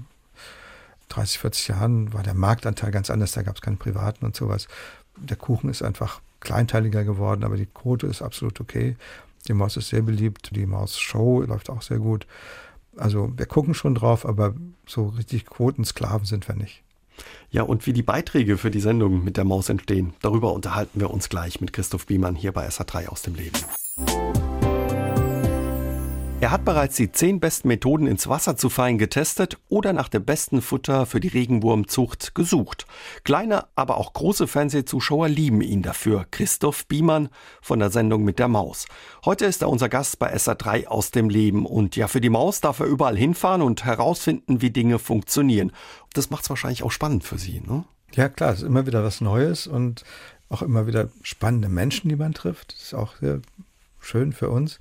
[1.10, 4.66] 30, 40 Jahren war der Marktanteil ganz anders, da gab es keinen Privaten und sowas.
[5.16, 8.96] Der Kuchen ist einfach kleinteiliger geworden, aber die Quote ist absolut okay.
[9.48, 12.26] Die Maus ist sehr beliebt, die Maus-Show läuft auch sehr gut.
[12.96, 14.54] Also wir gucken schon drauf, aber
[14.86, 16.82] so richtig Quotensklaven sind wir nicht.
[17.50, 21.10] Ja, und wie die Beiträge für die Sendung mit der Maus entstehen, darüber unterhalten wir
[21.10, 23.58] uns gleich mit Christoph Biemann hier bei SA3 aus dem Leben.
[26.42, 30.24] Er hat bereits die zehn besten Methoden ins Wasser zu fallen getestet oder nach dem
[30.24, 32.86] besten Futter für die Regenwurmzucht gesucht.
[33.24, 36.24] Kleine, aber auch große Fernsehzuschauer lieben ihn dafür.
[36.30, 37.28] Christoph Biemann
[37.60, 38.86] von der Sendung mit der Maus.
[39.26, 41.66] Heute ist er unser Gast bei SA3 aus dem Leben.
[41.66, 45.72] Und ja, für die Maus darf er überall hinfahren und herausfinden, wie Dinge funktionieren.
[46.14, 47.84] Das macht es wahrscheinlich auch spannend für Sie, ne?
[48.14, 50.04] Ja, klar, es ist immer wieder was Neues und
[50.48, 52.72] auch immer wieder spannende Menschen, die man trifft.
[52.72, 53.42] Das ist auch sehr
[54.00, 54.78] schön für uns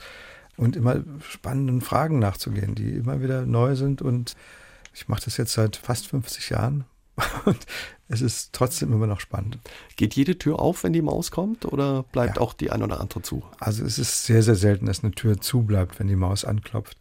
[0.60, 4.02] und immer spannenden Fragen nachzugehen, die immer wieder neu sind.
[4.02, 4.36] Und
[4.94, 6.84] ich mache das jetzt seit fast 50 Jahren
[7.46, 7.66] und
[8.10, 9.60] es ist trotzdem immer noch spannend.
[9.96, 12.42] Geht jede Tür auf, wenn die Maus kommt oder bleibt ja.
[12.42, 13.44] auch die ein oder andere zu?
[13.60, 16.98] Also es ist sehr, sehr selten, dass eine Tür zu bleibt, wenn die Maus anklopft.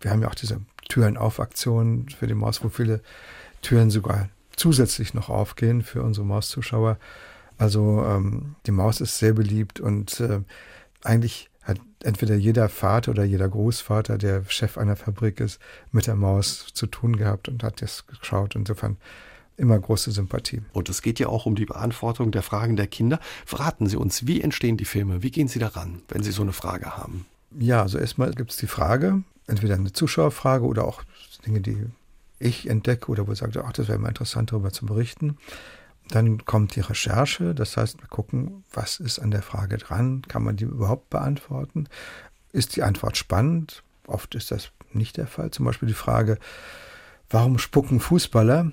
[0.00, 3.02] Wir haben ja auch diese Türen auf Aktion für die Maus, wo viele
[3.60, 6.98] Türen sogar zusätzlich noch aufgehen für unsere Mauszuschauer.
[7.58, 10.40] Also ähm, die Maus ist sehr beliebt und äh,
[11.02, 15.60] eigentlich hat entweder jeder Vater oder jeder Großvater, der Chef einer Fabrik ist,
[15.92, 18.56] mit der Maus zu tun gehabt und hat das geschaut.
[18.56, 18.96] Insofern
[19.56, 20.62] immer große Sympathie.
[20.72, 23.20] Und es geht ja auch um die Beantwortung der Fragen der Kinder.
[23.46, 25.22] Verraten Sie uns, wie entstehen die Filme?
[25.22, 27.26] Wie gehen Sie daran, wenn Sie so eine Frage haben?
[27.58, 31.02] Ja, also erstmal gibt es die Frage, entweder eine Zuschauerfrage oder auch
[31.46, 31.86] Dinge, die
[32.38, 35.36] ich entdecke oder wo ich sage, ach, das wäre mal interessant, darüber zu berichten.
[36.08, 40.42] Dann kommt die Recherche, das heißt, wir gucken, was ist an der Frage dran, kann
[40.42, 41.86] man die überhaupt beantworten?
[42.52, 43.82] Ist die Antwort spannend?
[44.06, 45.50] Oft ist das nicht der Fall.
[45.50, 46.38] Zum Beispiel die Frage,
[47.30, 48.72] warum spucken Fußballer?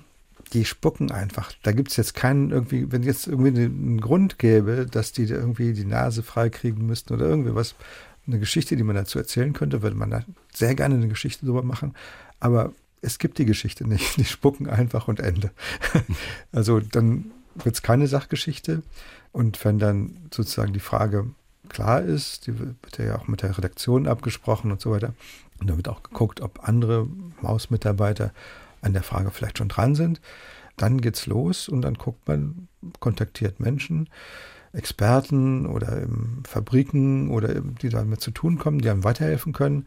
[0.52, 1.52] Die spucken einfach.
[1.62, 5.72] Da gibt es jetzt keinen irgendwie, wenn jetzt irgendwie einen Grund gäbe, dass die irgendwie
[5.72, 7.74] die Nase freikriegen müssten oder irgendwie was,
[8.26, 11.62] eine Geschichte, die man dazu erzählen könnte, würde man da sehr gerne eine Geschichte drüber
[11.62, 11.94] machen.
[12.38, 14.16] Aber es gibt die Geschichte nicht.
[14.16, 15.50] Die spucken einfach und Ende.
[16.52, 18.82] Also dann wird es keine Sachgeschichte.
[19.32, 21.30] Und wenn dann sozusagen die Frage
[21.68, 25.14] klar ist, die wird ja auch mit der Redaktion abgesprochen und so weiter.
[25.60, 27.06] Und da wird auch geguckt, ob andere
[27.40, 28.32] Mausmitarbeiter
[28.82, 30.20] an der Frage vielleicht schon dran sind.
[30.76, 34.08] Dann geht's los und dann guckt man, kontaktiert Menschen,
[34.72, 36.06] Experten oder
[36.44, 39.86] Fabriken oder die damit zu tun kommen, die einem weiterhelfen können.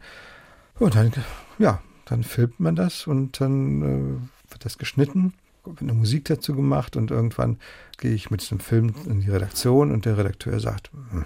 [0.78, 1.12] Und dann,
[1.58, 6.54] ja, dann filmt man das und dann äh, wird das geschnitten, wird eine Musik dazu
[6.54, 7.58] gemacht und irgendwann
[7.98, 11.24] gehe ich mit diesem Film in die Redaktion und der Redakteur sagt, hm,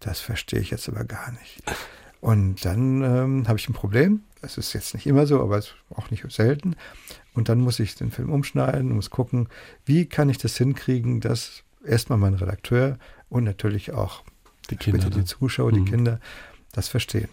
[0.00, 1.62] das verstehe ich jetzt aber gar nicht.
[2.20, 4.22] Und dann ähm, habe ich ein Problem.
[4.42, 6.76] Das ist jetzt nicht immer so, aber es ist auch nicht selten.
[7.34, 9.48] Und dann muss ich den Film umschneiden und muss gucken,
[9.84, 14.22] wie kann ich das hinkriegen, dass erstmal mein Redakteur und natürlich auch
[14.70, 15.86] die, Kinder, die Zuschauer, die mhm.
[15.86, 16.20] Kinder
[16.72, 17.28] das verstehen.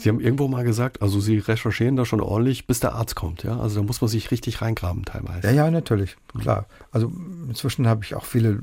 [0.00, 3.42] Sie haben irgendwo mal gesagt, also Sie recherchieren da schon ordentlich, bis der Arzt kommt,
[3.42, 3.60] ja?
[3.60, 5.46] Also da muss man sich richtig reingraben teilweise.
[5.46, 6.66] Ja, ja, natürlich, klar.
[6.90, 7.12] Also
[7.46, 8.62] inzwischen habe ich auch viele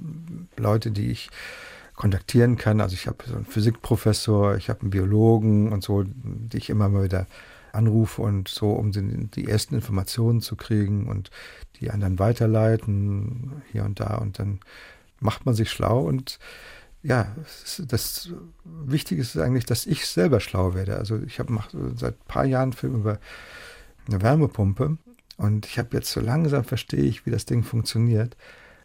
[0.58, 1.30] Leute, die ich
[1.96, 2.82] kontaktieren kann.
[2.82, 6.90] Also ich habe so einen Physikprofessor, ich habe einen Biologen und so, die ich immer
[6.90, 7.28] mal wieder
[7.72, 11.30] anrufe und so, um die, die ersten Informationen zu kriegen und
[11.80, 14.60] die anderen weiterleiten hier und da und dann
[15.20, 16.40] macht man sich schlau und
[17.08, 17.34] ja,
[17.88, 18.32] das
[18.66, 20.98] Wichtige ist eigentlich, dass ich selber schlau werde.
[20.98, 21.58] Also ich habe
[21.96, 23.20] seit ein paar Jahren Film über
[24.10, 24.98] eine Wärmepumpe
[25.38, 28.36] und ich habe jetzt so langsam verstehe ich, wie das Ding funktioniert,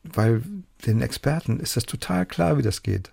[0.05, 0.45] weil
[0.87, 3.11] den Experten ist das total klar, wie das geht.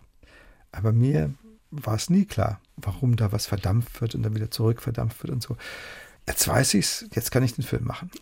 [0.71, 1.33] Aber mir
[1.71, 5.41] war es nie klar, warum da was verdampft wird und dann wieder zurückverdampft wird und
[5.41, 5.57] so.
[6.27, 8.11] Jetzt weiß ich es, jetzt kann ich den Film machen.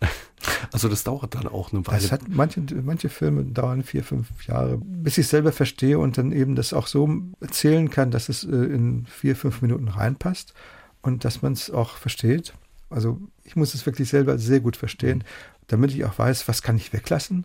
[0.72, 2.02] Also das dauert dann auch eine Weile.
[2.02, 6.18] Das hat, manche, manche Filme dauern vier, fünf Jahre, bis ich es selber verstehe und
[6.18, 7.08] dann eben das auch so
[7.40, 10.54] erzählen kann, dass es äh, in vier, fünf Minuten reinpasst
[11.02, 12.54] und dass man es auch versteht.
[12.90, 15.24] Also ich muss es wirklich selber sehr gut verstehen,
[15.66, 17.44] damit ich auch weiß, was kann ich weglassen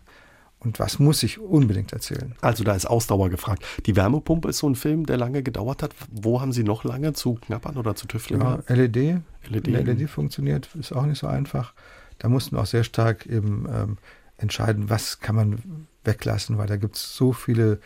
[0.64, 2.34] und was muss ich unbedingt erzählen?
[2.40, 3.64] Also da ist Ausdauer gefragt.
[3.86, 5.94] Die Wärmepumpe ist so ein Film, der lange gedauert hat.
[6.10, 8.40] Wo haben Sie noch lange zu knappern oder zu tüfteln?
[8.40, 9.20] Ja, LED.
[9.48, 9.66] LED.
[9.66, 11.74] LED funktioniert, ist auch nicht so einfach.
[12.18, 13.98] Da mussten wir auch sehr stark eben ähm,
[14.36, 17.80] entscheiden, was kann man weglassen, weil da gibt es so viele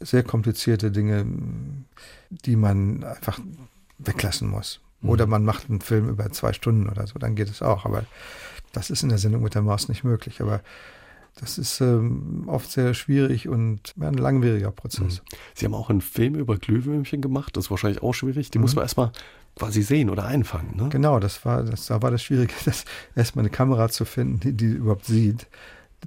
[0.00, 1.26] sehr komplizierte Dinge,
[2.30, 3.38] die man einfach
[3.98, 4.80] weglassen muss.
[5.00, 5.08] Mhm.
[5.10, 7.84] Oder man macht einen Film über zwei Stunden oder so, dann geht es auch.
[7.84, 8.04] Aber
[8.72, 10.40] das ist in der Sendung mit der Maus nicht möglich.
[10.40, 10.62] Aber
[11.36, 15.20] das ist ähm, oft sehr schwierig und ein langwieriger Prozess.
[15.20, 15.36] Mhm.
[15.54, 18.50] Sie haben auch einen Film über Glühwürmchen gemacht, das ist wahrscheinlich auch schwierig.
[18.50, 18.62] Die mhm.
[18.62, 19.12] muss man erstmal
[19.56, 20.76] quasi sehen oder einfangen.
[20.76, 20.88] Ne?
[20.88, 22.84] Genau, das war, das, da war das Schwierige, das,
[23.14, 25.46] erstmal eine Kamera zu finden, die, die überhaupt sieht.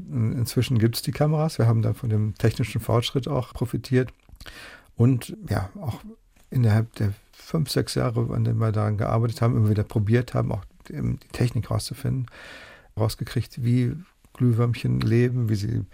[0.09, 4.11] Inzwischen gibt es die Kameras, wir haben da von dem technischen Fortschritt auch profitiert.
[4.95, 6.01] Und ja, auch
[6.49, 10.51] innerhalb der fünf, sechs Jahre, an denen wir daran gearbeitet haben, immer wieder probiert haben,
[10.51, 12.27] auch die Technik rauszufinden,
[12.97, 13.95] rausgekriegt, wie
[14.33, 15.85] Glühwürmchen leben, wie sie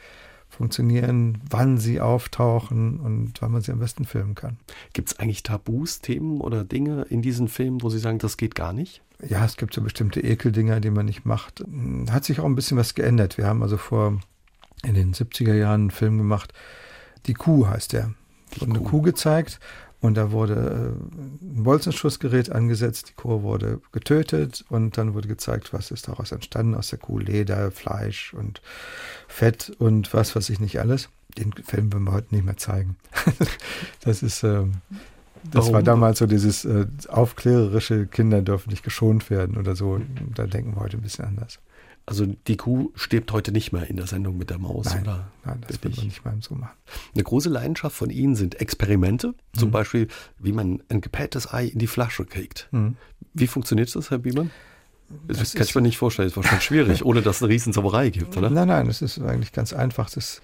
[0.50, 4.58] funktionieren, wann sie auftauchen und wann man sie am besten filmen kann.
[4.94, 8.56] Gibt es eigentlich Tabus, Themen oder Dinge in diesen Filmen, wo Sie sagen, das geht
[8.56, 9.02] gar nicht?
[9.26, 11.64] Ja, es gibt so bestimmte Ekeldinger, die man nicht macht.
[12.10, 13.38] Hat sich auch ein bisschen was geändert.
[13.38, 14.20] Wir haben also vor
[14.84, 16.54] in den 70er Jahren einen Film gemacht.
[17.26, 18.14] Die Kuh heißt der.
[18.56, 18.76] Die und Kuh.
[18.76, 19.60] eine Kuh gezeigt
[20.02, 25.74] und da wurde äh, ein Bolzenschussgerät angesetzt, die Kuh wurde getötet und dann wurde gezeigt,
[25.74, 27.20] was ist daraus entstanden aus der Kuh.
[27.20, 28.62] Leder, Fleisch und
[29.28, 31.10] Fett und was weiß ich nicht alles.
[31.38, 32.96] Den Film wollen wir heute nicht mehr zeigen.
[34.02, 34.64] das ist, äh,
[35.44, 35.74] das Warum?
[35.74, 40.00] war damals so dieses äh, aufklärerische, Kinder dürfen nicht geschont werden oder so.
[40.34, 41.60] Da denken wir heute ein bisschen anders.
[42.10, 45.28] Also die Kuh stirbt heute nicht mehr in der Sendung mit der Maus, nein, oder?
[45.46, 46.76] Nein, das wird man nicht mehr so machen.
[47.14, 49.74] Eine große Leidenschaft von Ihnen sind Experimente, zum mhm.
[49.74, 50.08] Beispiel,
[50.40, 52.68] wie man ein gepähtes Ei in die Flasche kriegt.
[52.72, 52.98] Mhm.
[53.36, 54.50] Wie funktioniert das, Herr Biemann?
[55.28, 57.54] Das, das kann ich mir nicht vorstellen, das ist wahrscheinlich schwierig, ohne dass es eine
[57.54, 58.50] Riesensauerei gibt, oder?
[58.50, 60.10] Nein, nein, das ist eigentlich ganz einfach.
[60.10, 60.42] Das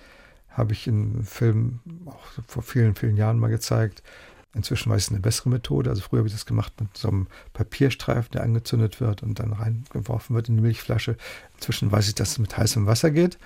[0.51, 4.03] habe ich in Filmen auch vor vielen, vielen Jahren mal gezeigt.
[4.55, 5.89] Inzwischen weiß ich eine bessere Methode.
[5.89, 9.51] Also früher habe ich das gemacht mit so einem Papierstreifen, der angezündet wird und dann
[9.51, 11.17] reingeworfen wird in die Milchflasche.
[11.55, 13.37] Inzwischen weiß ich, dass es mit heißem Wasser geht.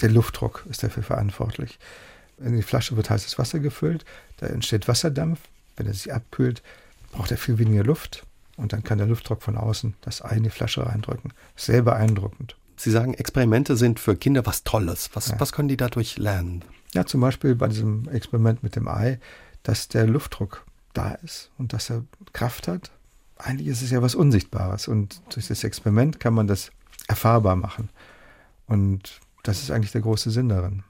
[0.00, 1.78] Der Luftdruck ist dafür verantwortlich.
[2.38, 4.04] In die Flasche wird heißes Wasser gefüllt,
[4.38, 5.40] da entsteht Wasserdampf.
[5.76, 6.62] Wenn er sich abkühlt,
[7.12, 10.42] braucht er viel weniger Luft und dann kann der Luftdruck von außen das Ei in
[10.42, 11.32] die Flasche reindrücken.
[11.54, 12.56] Sehr beeindruckend.
[12.76, 15.10] Sie sagen, Experimente sind für Kinder was Tolles.
[15.14, 15.40] Was, ja.
[15.40, 16.62] was können die dadurch lernen?
[16.92, 19.18] Ja, zum Beispiel bei diesem Experiment mit dem Ei,
[19.66, 22.92] dass der Luftdruck da ist und dass er Kraft hat.
[23.36, 26.70] Eigentlich ist es ja was Unsichtbares und durch das Experiment kann man das
[27.08, 27.90] erfahrbar machen.
[28.66, 30.84] Und das ist eigentlich der große Sinn darin.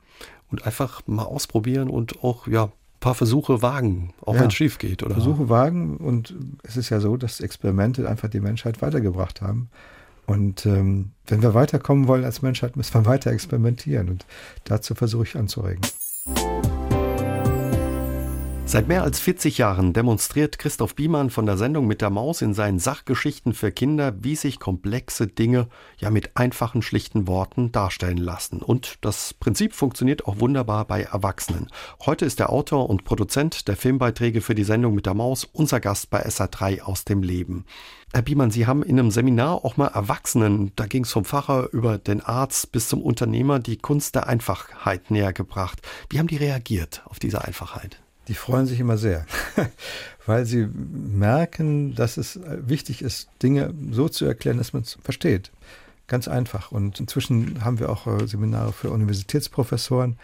[0.50, 4.54] Und einfach mal ausprobieren und auch ja, ein paar Versuche wagen, auch ja, wenn es
[4.54, 5.02] schief geht.
[5.02, 5.14] Oder?
[5.14, 9.70] Versuche wagen und es ist ja so, dass Experimente einfach die Menschheit weitergebracht haben.
[10.26, 14.08] Und ähm, wenn wir weiterkommen wollen als Menschheit, müssen wir weiter experimentieren.
[14.08, 14.26] Und
[14.64, 15.82] dazu versuche ich anzuregen.
[18.76, 22.52] Seit mehr als 40 Jahren demonstriert Christoph Biemann von der Sendung mit der Maus in
[22.52, 28.60] seinen Sachgeschichten für Kinder, wie sich komplexe Dinge ja mit einfachen, schlichten Worten darstellen lassen.
[28.60, 31.68] Und das Prinzip funktioniert auch wunderbar bei Erwachsenen.
[32.04, 35.80] Heute ist der Autor und Produzent der Filmbeiträge für die Sendung mit der Maus unser
[35.80, 37.64] Gast bei SA3 aus dem Leben.
[38.12, 41.70] Herr Biemann, Sie haben in einem Seminar auch mal Erwachsenen, da ging es vom Pfarrer
[41.72, 45.80] über den Arzt bis zum Unternehmer, die Kunst der Einfachheit näher gebracht.
[46.10, 48.02] Wie haben die reagiert auf diese Einfachheit?
[48.28, 49.26] Die freuen sich immer sehr,
[50.26, 55.50] weil sie merken, dass es wichtig ist, Dinge so zu erklären, dass man es versteht.
[56.08, 56.70] Ganz einfach.
[56.72, 60.18] Und inzwischen haben wir auch äh, Seminare für Universitätsprofessoren,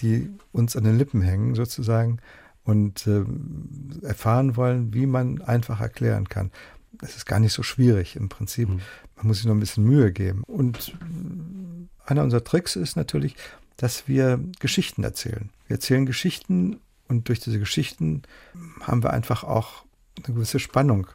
[0.00, 2.18] die uns an den Lippen hängen sozusagen
[2.64, 3.24] und äh,
[4.06, 6.50] erfahren wollen, wie man einfach erklären kann.
[7.02, 8.68] Es ist gar nicht so schwierig im Prinzip.
[8.68, 8.80] Mhm.
[9.16, 10.44] Man muss sich noch ein bisschen Mühe geben.
[10.44, 13.36] Und äh, einer unserer Tricks ist natürlich,
[13.76, 15.50] dass wir Geschichten erzählen.
[15.66, 16.80] Wir erzählen Geschichten
[17.14, 18.22] und durch diese Geschichten
[18.80, 19.84] haben wir einfach auch
[20.16, 21.06] eine gewisse Spannung,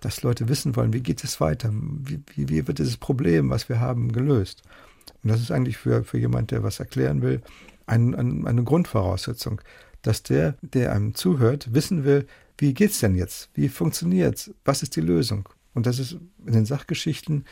[0.00, 1.70] dass Leute wissen wollen, wie geht es weiter?
[1.72, 4.62] Wie, wie, wie wird dieses Problem, was wir haben, gelöst?
[5.22, 7.40] Und das ist eigentlich für, für jemand, der was erklären will,
[7.86, 9.60] ein, ein, eine Grundvoraussetzung,
[10.02, 12.26] dass der, der einem zuhört, wissen will,
[12.58, 13.50] wie geht es denn jetzt?
[13.54, 14.54] Wie funktioniert es?
[14.64, 15.48] Was ist die Lösung?
[15.74, 17.44] Und das ist in den Sachgeschichten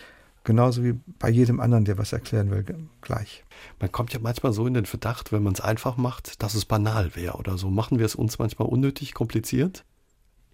[0.46, 2.64] genauso wie bei jedem anderen, der was erklären will,
[3.02, 3.44] gleich.
[3.80, 6.64] Man kommt ja manchmal so in den Verdacht, wenn man es einfach macht, dass es
[6.64, 7.68] banal wäre oder so.
[7.68, 9.84] Machen wir es uns manchmal unnötig kompliziert?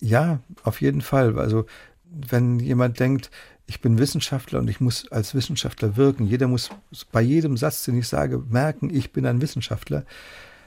[0.01, 1.39] Ja, auf jeden Fall.
[1.39, 1.67] Also
[2.05, 3.31] wenn jemand denkt,
[3.67, 6.71] ich bin Wissenschaftler und ich muss als Wissenschaftler wirken, jeder muss
[7.13, 10.05] bei jedem Satz, den ich sage, merken, ich bin ein Wissenschaftler,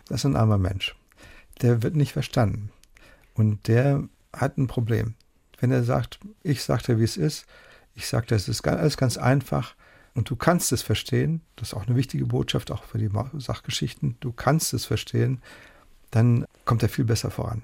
[0.07, 0.95] das ist ein armer Mensch.
[1.61, 2.71] Der wird nicht verstanden.
[3.33, 5.15] Und der hat ein Problem.
[5.59, 7.47] Wenn er sagt, ich sage dir, wie es ist,
[7.95, 9.75] ich sagte, es ist alles ganz einfach
[10.13, 11.41] und du kannst es verstehen.
[11.55, 14.17] Das ist auch eine wichtige Botschaft, auch für die Sachgeschichten.
[14.19, 15.41] Du kannst es verstehen,
[16.11, 17.63] dann kommt er viel besser voran.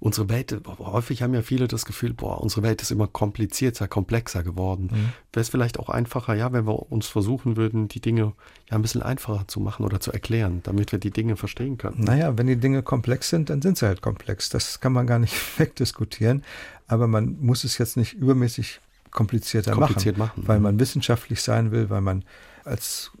[0.00, 4.42] Unsere Welt, häufig haben ja viele das Gefühl, boah, unsere Welt ist immer komplizierter, komplexer
[4.42, 4.90] geworden.
[4.92, 5.12] Mhm.
[5.32, 8.34] Wäre es vielleicht auch einfacher, ja, wenn wir uns versuchen würden, die Dinge
[8.68, 12.04] ja ein bisschen einfacher zu machen oder zu erklären, damit wir die Dinge verstehen können.
[12.04, 14.50] Naja, wenn die Dinge komplex sind, dann sind sie halt komplex.
[14.50, 16.44] Das kann man gar nicht wegdiskutieren.
[16.86, 18.80] Aber man muss es jetzt nicht übermäßig
[19.14, 22.24] komplizierter Kompliziert machen, machen, weil man wissenschaftlich sein will, weil man
[22.64, 23.12] als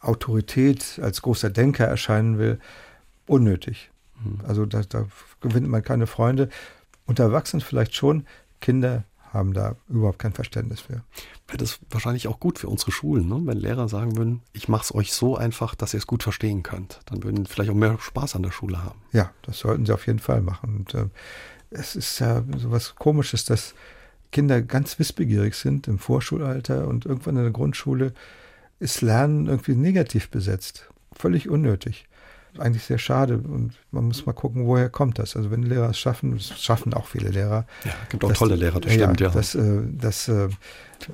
[0.00, 2.58] Autorität, als großer Denker erscheinen will,
[3.26, 3.90] unnötig.
[4.24, 4.40] Mhm.
[4.46, 5.06] Also da, da
[5.40, 6.48] gewinnt man keine Freunde.
[7.06, 8.26] Unter Erwachsenen vielleicht schon,
[8.60, 11.02] Kinder haben da überhaupt kein Verständnis für.
[11.48, 13.40] Wäre das wahrscheinlich auch gut für unsere Schulen, ne?
[13.44, 16.62] wenn Lehrer sagen würden, ich mache es euch so einfach, dass ihr es gut verstehen
[16.62, 17.00] könnt.
[17.06, 19.00] Dann würden vielleicht auch mehr Spaß an der Schule haben.
[19.12, 20.76] Ja, das sollten sie auf jeden Fall machen.
[20.76, 21.08] Und äh,
[21.70, 23.74] es ist ja so was Komisches, dass
[24.34, 28.12] Kinder ganz wissbegierig sind im Vorschulalter und irgendwann in der Grundschule
[28.80, 30.90] ist Lernen irgendwie negativ besetzt.
[31.12, 32.06] Völlig unnötig.
[32.58, 35.36] Eigentlich sehr schade und man muss mal gucken, woher kommt das.
[35.36, 37.64] Also wenn Lehrer es schaffen, es schaffen auch viele Lehrer.
[37.84, 39.30] Ja, gibt auch das, tolle Lehrer, das stimmt, ja.
[39.30, 40.48] Das, äh, das äh,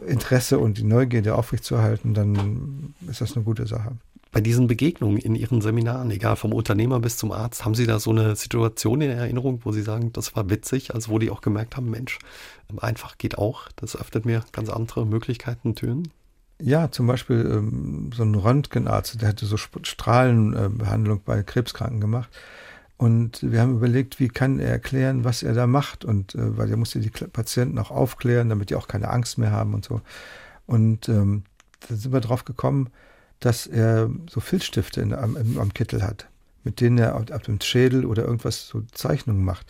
[0.07, 3.93] Interesse und die Neugierde aufrechtzuerhalten, dann ist das eine gute Sache.
[4.33, 7.99] Bei diesen Begegnungen in Ihren Seminaren, egal vom Unternehmer bis zum Arzt, haben Sie da
[7.99, 11.41] so eine Situation in Erinnerung, wo Sie sagen, das war witzig, also wo die auch
[11.41, 12.19] gemerkt haben, Mensch,
[12.79, 16.11] einfach geht auch, das öffnet mir ganz andere Möglichkeiten, Türen?
[16.61, 22.29] Ja, zum Beispiel ähm, so ein Röntgenarzt, der hatte so Strahlenbehandlung bei Krebskranken gemacht.
[22.99, 26.05] Und wir haben überlegt, wie kann er erklären, was er da macht.
[26.05, 29.53] Und äh, weil er musste die Patienten auch aufklären, damit die auch keine Angst mehr
[29.53, 30.03] haben und so.
[30.67, 31.45] Und ähm,
[31.89, 32.91] da sind wir drauf gekommen,
[33.41, 36.29] dass er so Filzstifte in, am, am, Kittel hat,
[36.63, 39.67] mit denen er ab dem Schädel oder irgendwas so Zeichnungen macht.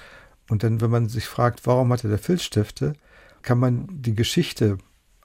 [0.48, 2.94] Und dann, wenn man sich fragt, warum hat er da Filzstifte,
[3.42, 4.78] kann man die Geschichte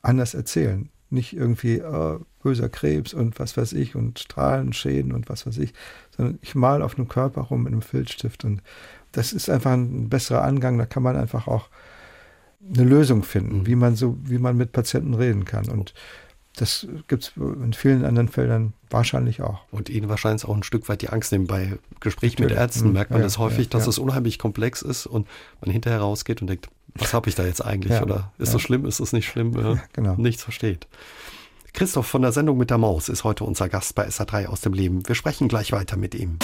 [0.04, 0.90] anders erzählen.
[1.10, 5.74] Nicht irgendwie oh, böser Krebs und was weiß ich und Strahlenschäden und was weiß ich,
[6.16, 8.46] sondern ich mal auf einem Körper rum mit einem Filzstift.
[8.46, 8.62] Und
[9.12, 10.78] das ist einfach ein besserer Angang.
[10.78, 11.70] Da kann man einfach auch
[12.74, 13.68] eine Lösung finden, mhm.
[13.68, 15.70] wie man so, wie man mit Patienten reden kann.
[15.70, 15.94] Und
[16.56, 19.62] das gibt es in vielen anderen Feldern wahrscheinlich auch.
[19.72, 21.48] Und Ihnen wahrscheinlich auch ein Stück weit die Angst nehmen.
[21.48, 25.06] Bei Gesprächen mit Ärzten merkt man ja, das häufig, ja, dass es unheimlich komplex ist
[25.06, 25.28] und
[25.62, 28.02] man hinterher rausgeht und denkt, was habe ich da jetzt eigentlich?
[28.02, 29.54] Oder ist das schlimm, ist das nicht schlimm?
[29.94, 30.16] Genau.
[30.16, 30.88] Nichts versteht.
[31.74, 34.74] Christoph von der Sendung mit der Maus ist heute unser Gast bei SA3 aus dem
[34.74, 35.08] Leben.
[35.08, 36.38] Wir sprechen gleich weiter mit ihm.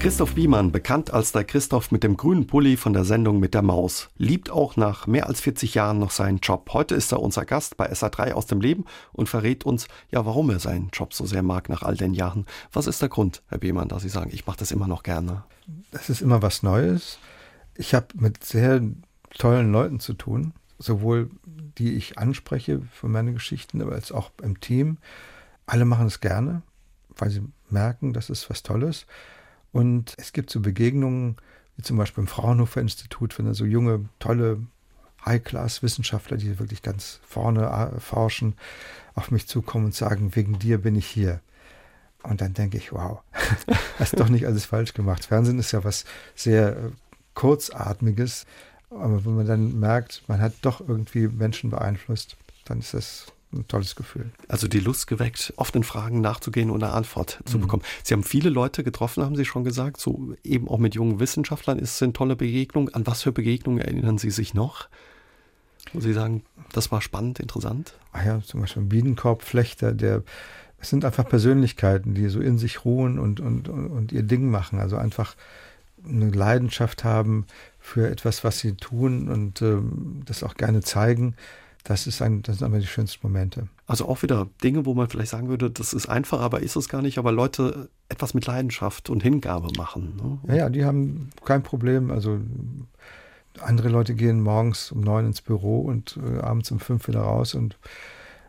[0.00, 3.60] Christoph Biemann, bekannt als der Christoph mit dem grünen Pulli von der Sendung mit der
[3.60, 6.70] Maus, liebt auch nach mehr als 40 Jahren noch seinen Job.
[6.72, 10.48] Heute ist er unser Gast bei SA3 aus dem Leben und verrät uns, ja, warum
[10.48, 12.46] er seinen Job so sehr mag nach all den Jahren.
[12.72, 15.44] Was ist der Grund, Herr Biemann, dass Sie sagen, ich mache das immer noch gerne?
[15.90, 17.18] Es ist immer was Neues.
[17.74, 18.80] Ich habe mit sehr
[19.36, 24.60] tollen Leuten zu tun, sowohl die ich anspreche für meine Geschichten, aber als auch im
[24.60, 24.96] Team.
[25.66, 26.62] Alle machen es gerne,
[27.18, 29.04] weil sie merken, das ist was Tolles.
[29.72, 31.36] Und es gibt so Begegnungen,
[31.76, 34.60] wie zum Beispiel im Fraunhofer Institut, wenn da so junge, tolle
[35.24, 38.54] High-Class-Wissenschaftler, die wirklich ganz vorne forschen,
[39.14, 41.40] auf mich zukommen und sagen, wegen dir bin ich hier.
[42.22, 43.22] Und dann denke ich, wow,
[43.98, 45.26] hast doch nicht alles falsch gemacht.
[45.26, 46.04] Fernsehen ist ja was
[46.34, 46.90] sehr äh,
[47.34, 48.44] kurzatmiges,
[48.90, 53.66] aber wenn man dann merkt, man hat doch irgendwie Menschen beeinflusst, dann ist das ein
[53.66, 54.30] tolles Gefühl.
[54.48, 57.62] Also die Lust geweckt, offenen Fragen nachzugehen und eine Antwort zu mhm.
[57.62, 57.82] bekommen.
[58.02, 61.78] Sie haben viele Leute getroffen, haben Sie schon gesagt, so eben auch mit jungen Wissenschaftlern.
[61.78, 62.88] Ist es eine tolle Begegnung?
[62.90, 64.88] An was für Begegnungen erinnern Sie sich noch?
[65.92, 67.94] Wo Sie sagen, das war spannend, interessant?
[68.12, 70.22] Ah ja, zum Beispiel ein Bienenkorbflechter, der
[70.80, 74.78] es sind einfach Persönlichkeiten, die so in sich ruhen und, und, und ihr Ding machen.
[74.78, 75.36] Also einfach
[76.08, 77.46] eine Leidenschaft haben
[77.78, 81.34] für etwas, was sie tun und ähm, das auch gerne zeigen.
[81.84, 83.68] Das, ist ein, das sind aber die schönsten Momente.
[83.86, 86.88] Also auch wieder Dinge, wo man vielleicht sagen würde, das ist einfach, aber ist es
[86.88, 90.16] gar nicht, aber Leute etwas mit Leidenschaft und Hingabe machen.
[90.16, 90.38] Ne?
[90.48, 92.10] Ja, ja, die haben kein Problem.
[92.10, 92.38] Also
[93.60, 97.54] andere Leute gehen morgens um neun ins Büro und äh, abends um fünf wieder raus
[97.54, 97.78] und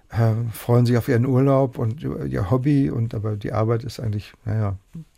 [0.09, 4.33] äh, freuen sich auf ihren Urlaub und ihr Hobby und aber die Arbeit ist eigentlich,
[4.45, 4.77] naja,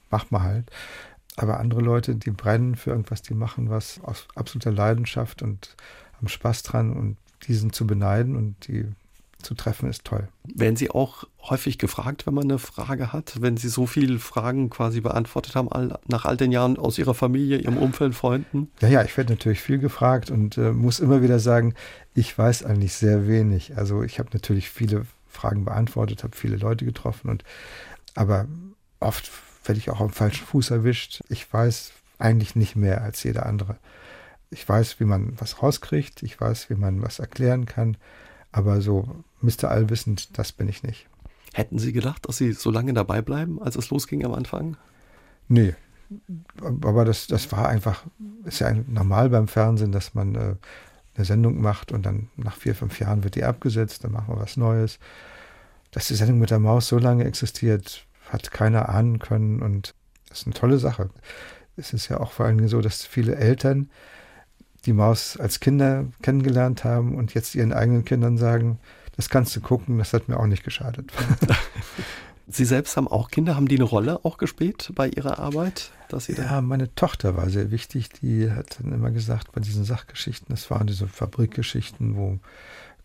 [0.09, 0.69] macht man halt.
[1.35, 5.75] Aber andere Leute, die brennen für irgendwas, die machen was aus absoluter Leidenschaft und
[6.17, 7.17] haben Spaß dran und
[7.47, 8.85] diesen zu beneiden und die
[9.43, 10.27] zu treffen, ist toll.
[10.45, 14.69] Werden Sie auch häufig gefragt, wenn man eine Frage hat, wenn Sie so viele Fragen
[14.69, 18.71] quasi beantwortet haben, all, nach all den Jahren aus Ihrer Familie, Ihrem Umfeld, Freunden?
[18.79, 21.75] Ja, ja, ich werde natürlich viel gefragt und äh, muss immer wieder sagen,
[22.15, 23.77] ich weiß eigentlich sehr wenig.
[23.77, 27.43] Also ich habe natürlich viele Fragen beantwortet, habe viele Leute getroffen und
[28.15, 28.47] aber
[28.99, 29.31] oft
[29.65, 31.23] werde ich auch am falschen Fuß erwischt.
[31.29, 33.77] Ich weiß eigentlich nicht mehr als jeder andere.
[34.53, 37.97] Ich weiß, wie man was rauskriegt, ich weiß, wie man was erklären kann,
[38.51, 39.69] aber so Mr.
[39.69, 41.07] Allwissend, das bin ich nicht.
[41.53, 44.77] Hätten Sie gedacht, dass Sie so lange dabei bleiben, als es losging am Anfang?
[45.47, 45.75] Nee,
[46.61, 48.03] aber das, das war einfach,
[48.45, 50.55] ist ja normal beim Fernsehen, dass man äh,
[51.15, 54.41] eine Sendung macht und dann nach vier, fünf Jahren wird die abgesetzt, dann machen wir
[54.41, 54.99] was Neues.
[55.91, 59.93] Dass die Sendung mit der Maus so lange existiert, hat keiner ahnen können und
[60.29, 61.09] das ist eine tolle Sache.
[61.77, 63.89] Es ist ja auch vor allen Dingen so, dass viele Eltern
[64.85, 68.79] die Maus als Kinder kennengelernt haben und jetzt ihren eigenen Kindern sagen,
[69.15, 71.11] das kannst du gucken, das hat mir auch nicht geschadet.
[72.47, 75.91] Sie selbst haben auch Kinder, haben die eine Rolle auch gespielt bei Ihrer Arbeit?
[76.09, 78.09] Dass Sie ja, meine Tochter war sehr wichtig.
[78.09, 82.39] Die hat dann immer gesagt, bei diesen Sachgeschichten, das waren diese Fabrikgeschichten, wo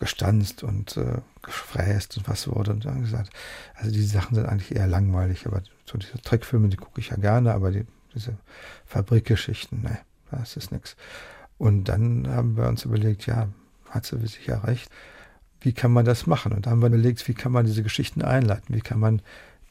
[0.00, 2.72] gestanzt und äh, gefräst und was wurde.
[2.72, 3.30] Und dann gesagt,
[3.74, 7.16] also diese Sachen sind eigentlich eher langweilig, aber so diese Trickfilme, die gucke ich ja
[7.16, 8.36] gerne, aber die, diese
[8.86, 9.98] Fabrikgeschichten, ne,
[10.30, 10.96] das ist nichts.
[11.58, 13.48] Und dann haben wir uns überlegt, ja,
[13.90, 14.90] hat sie sicher recht,
[15.60, 16.52] wie kann man das machen?
[16.52, 18.74] Und dann haben wir überlegt, wie kann man diese Geschichten einleiten?
[18.74, 19.22] Wie kann man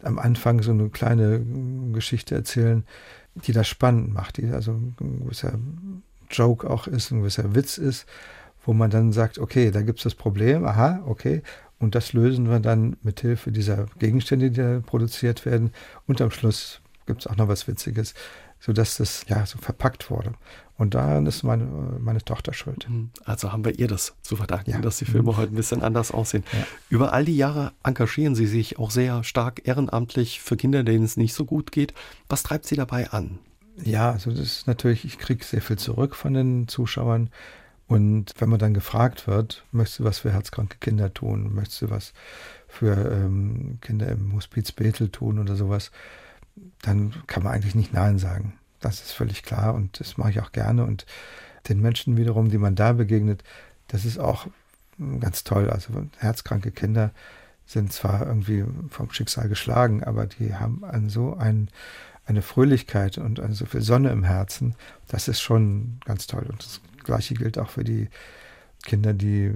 [0.03, 1.41] am Anfang so eine kleine
[1.93, 2.83] Geschichte erzählen,
[3.35, 5.53] die das spannend macht, die also ein gewisser
[6.29, 8.05] Joke auch ist, ein gewisser Witz ist
[8.67, 11.41] wo man dann sagt, okay, da gibt es das Problem, aha, okay,
[11.79, 15.71] und das lösen wir dann mit Hilfe dieser Gegenstände, die da produziert werden.
[16.05, 18.13] Und am Schluss gibt es auch noch was Witziges,
[18.59, 20.33] sodass das ja so verpackt wurde.
[20.77, 21.65] Und daran ist meine,
[21.99, 22.87] meine Tochter schuld.
[22.87, 23.09] Mhm.
[23.25, 24.79] Also haben wir ihr das zu verdanken, ja.
[24.79, 25.37] dass die Filme mhm.
[25.37, 26.43] heute ein bisschen anders aussehen.
[26.53, 26.67] Ja.
[26.89, 31.17] Über all die Jahre engagieren Sie sich auch sehr stark ehrenamtlich für Kinder, denen es
[31.17, 31.93] nicht so gut geht.
[32.29, 33.39] Was treibt Sie dabei an?
[33.83, 37.29] Ja, also das ist natürlich, ich kriege sehr viel zurück von den Zuschauern.
[37.87, 41.89] Und wenn man dann gefragt wird, möchtest du was für herzkranke Kinder tun, möchtest du
[41.89, 42.13] was
[42.67, 45.91] für ähm, Kinder im Hospiz Bethel tun oder sowas,
[46.81, 48.57] dann kann man eigentlich nicht Nein sagen.
[48.79, 50.85] Das ist völlig klar und das mache ich auch gerne.
[50.85, 51.05] Und
[51.69, 53.43] den Menschen wiederum, die man da begegnet,
[53.87, 54.47] das ist auch
[55.19, 55.69] ganz toll.
[55.69, 57.11] Also herzkranke Kinder
[57.65, 61.69] sind zwar irgendwie vom Schicksal geschlagen, aber die haben an so ein,
[62.25, 64.75] eine Fröhlichkeit und so viel Sonne im Herzen.
[65.07, 66.45] Das ist schon ganz toll.
[66.49, 68.09] Und das Gleiche gilt auch für die
[68.83, 69.53] Kinder, die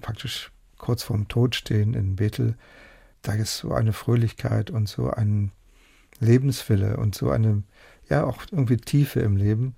[0.00, 0.50] praktisch
[0.80, 2.56] kurz vorm Tod stehen in Bethel,
[3.22, 5.52] da ist so eine Fröhlichkeit und so ein
[6.20, 7.62] Lebenswille und so eine,
[8.08, 9.74] ja, auch irgendwie Tiefe im Leben.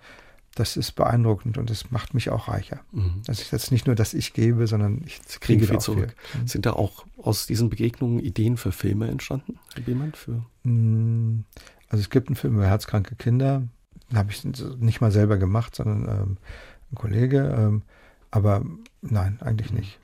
[0.54, 2.80] Das ist beeindruckend und es macht mich auch reicher.
[2.92, 3.22] Mhm.
[3.26, 6.14] Also ist jetzt nicht nur, dass ich gebe, sondern ich kriege viel zurück.
[6.16, 6.42] Viel.
[6.42, 6.46] Mhm.
[6.46, 9.58] Sind da auch aus diesen Begegnungen Ideen für Filme entstanden?
[9.86, 10.44] Jemand für?
[10.64, 11.44] Mm,
[11.88, 13.62] also es gibt einen Film über herzkranke Kinder.
[14.10, 14.44] Den habe ich
[14.78, 16.36] nicht mal selber gemacht, sondern ähm,
[16.90, 17.54] ein Kollege.
[17.56, 17.82] Ähm,
[18.30, 18.62] aber
[19.00, 19.98] nein, eigentlich nicht.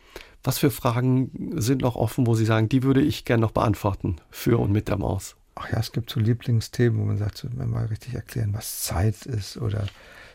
[0.44, 4.16] Was für Fragen sind noch offen, wo Sie sagen, die würde ich gerne noch beantworten
[4.30, 5.36] für und mit der Maus?
[5.58, 9.26] Ach ja, es gibt so Lieblingsthemen, wo man sagt, so, mal richtig erklären, was Zeit
[9.26, 9.86] ist oder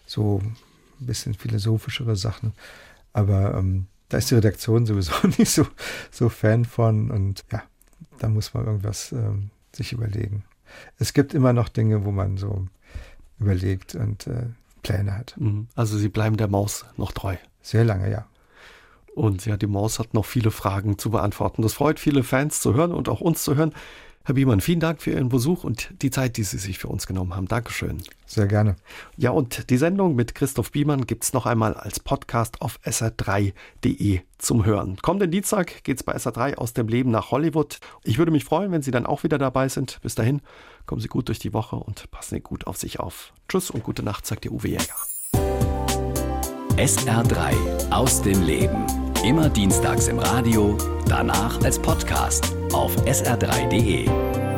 [0.06, 0.56] so ein
[1.06, 2.54] bisschen philosophischere Sachen.
[3.14, 5.66] Aber ähm, da ist die Redaktion sowieso nicht so,
[6.12, 7.64] so Fan von und ja,
[8.20, 10.44] da muss man irgendwas ähm, sich überlegen.
[10.98, 12.68] Es gibt immer noch Dinge, wo man so
[13.40, 14.48] überlegt und äh,
[14.82, 15.36] Pläne hat.
[15.38, 15.68] Mhm.
[15.76, 17.36] Also Sie bleiben der Maus noch treu.
[17.62, 18.28] Sehr lange, ja.
[19.16, 21.62] Und ja, die Maus hat noch viele Fragen zu beantworten.
[21.62, 23.74] Das freut viele Fans zu hören und auch uns zu hören.
[24.26, 27.08] Herr Biemann, vielen Dank für Ihren Besuch und die Zeit, die Sie sich für uns
[27.08, 27.50] genommen haben.
[27.50, 28.02] Dankeschön.
[28.26, 28.78] Sehr gerne.
[29.18, 34.22] Ja, und die Sendung mit Christoph Biemann gibt es noch einmal als Podcast auf sr3.de
[34.38, 34.96] zum Hören.
[35.02, 37.80] Kommenden Dienstag geht es bei SR3 aus dem Leben nach Hollywood.
[38.06, 40.00] Ich würde mich freuen, wenn Sie dann auch wieder dabei sind.
[40.02, 40.42] Bis dahin,
[40.86, 43.34] kommen Sie gut durch die Woche und passen Sie gut auf sich auf.
[43.50, 44.96] Tschüss und gute Nacht, sagt Ihr Uwe Jäger.
[46.78, 48.86] SR3 aus dem Leben.
[49.26, 54.53] Immer dienstags im Radio, danach als Podcast auf sr3.de.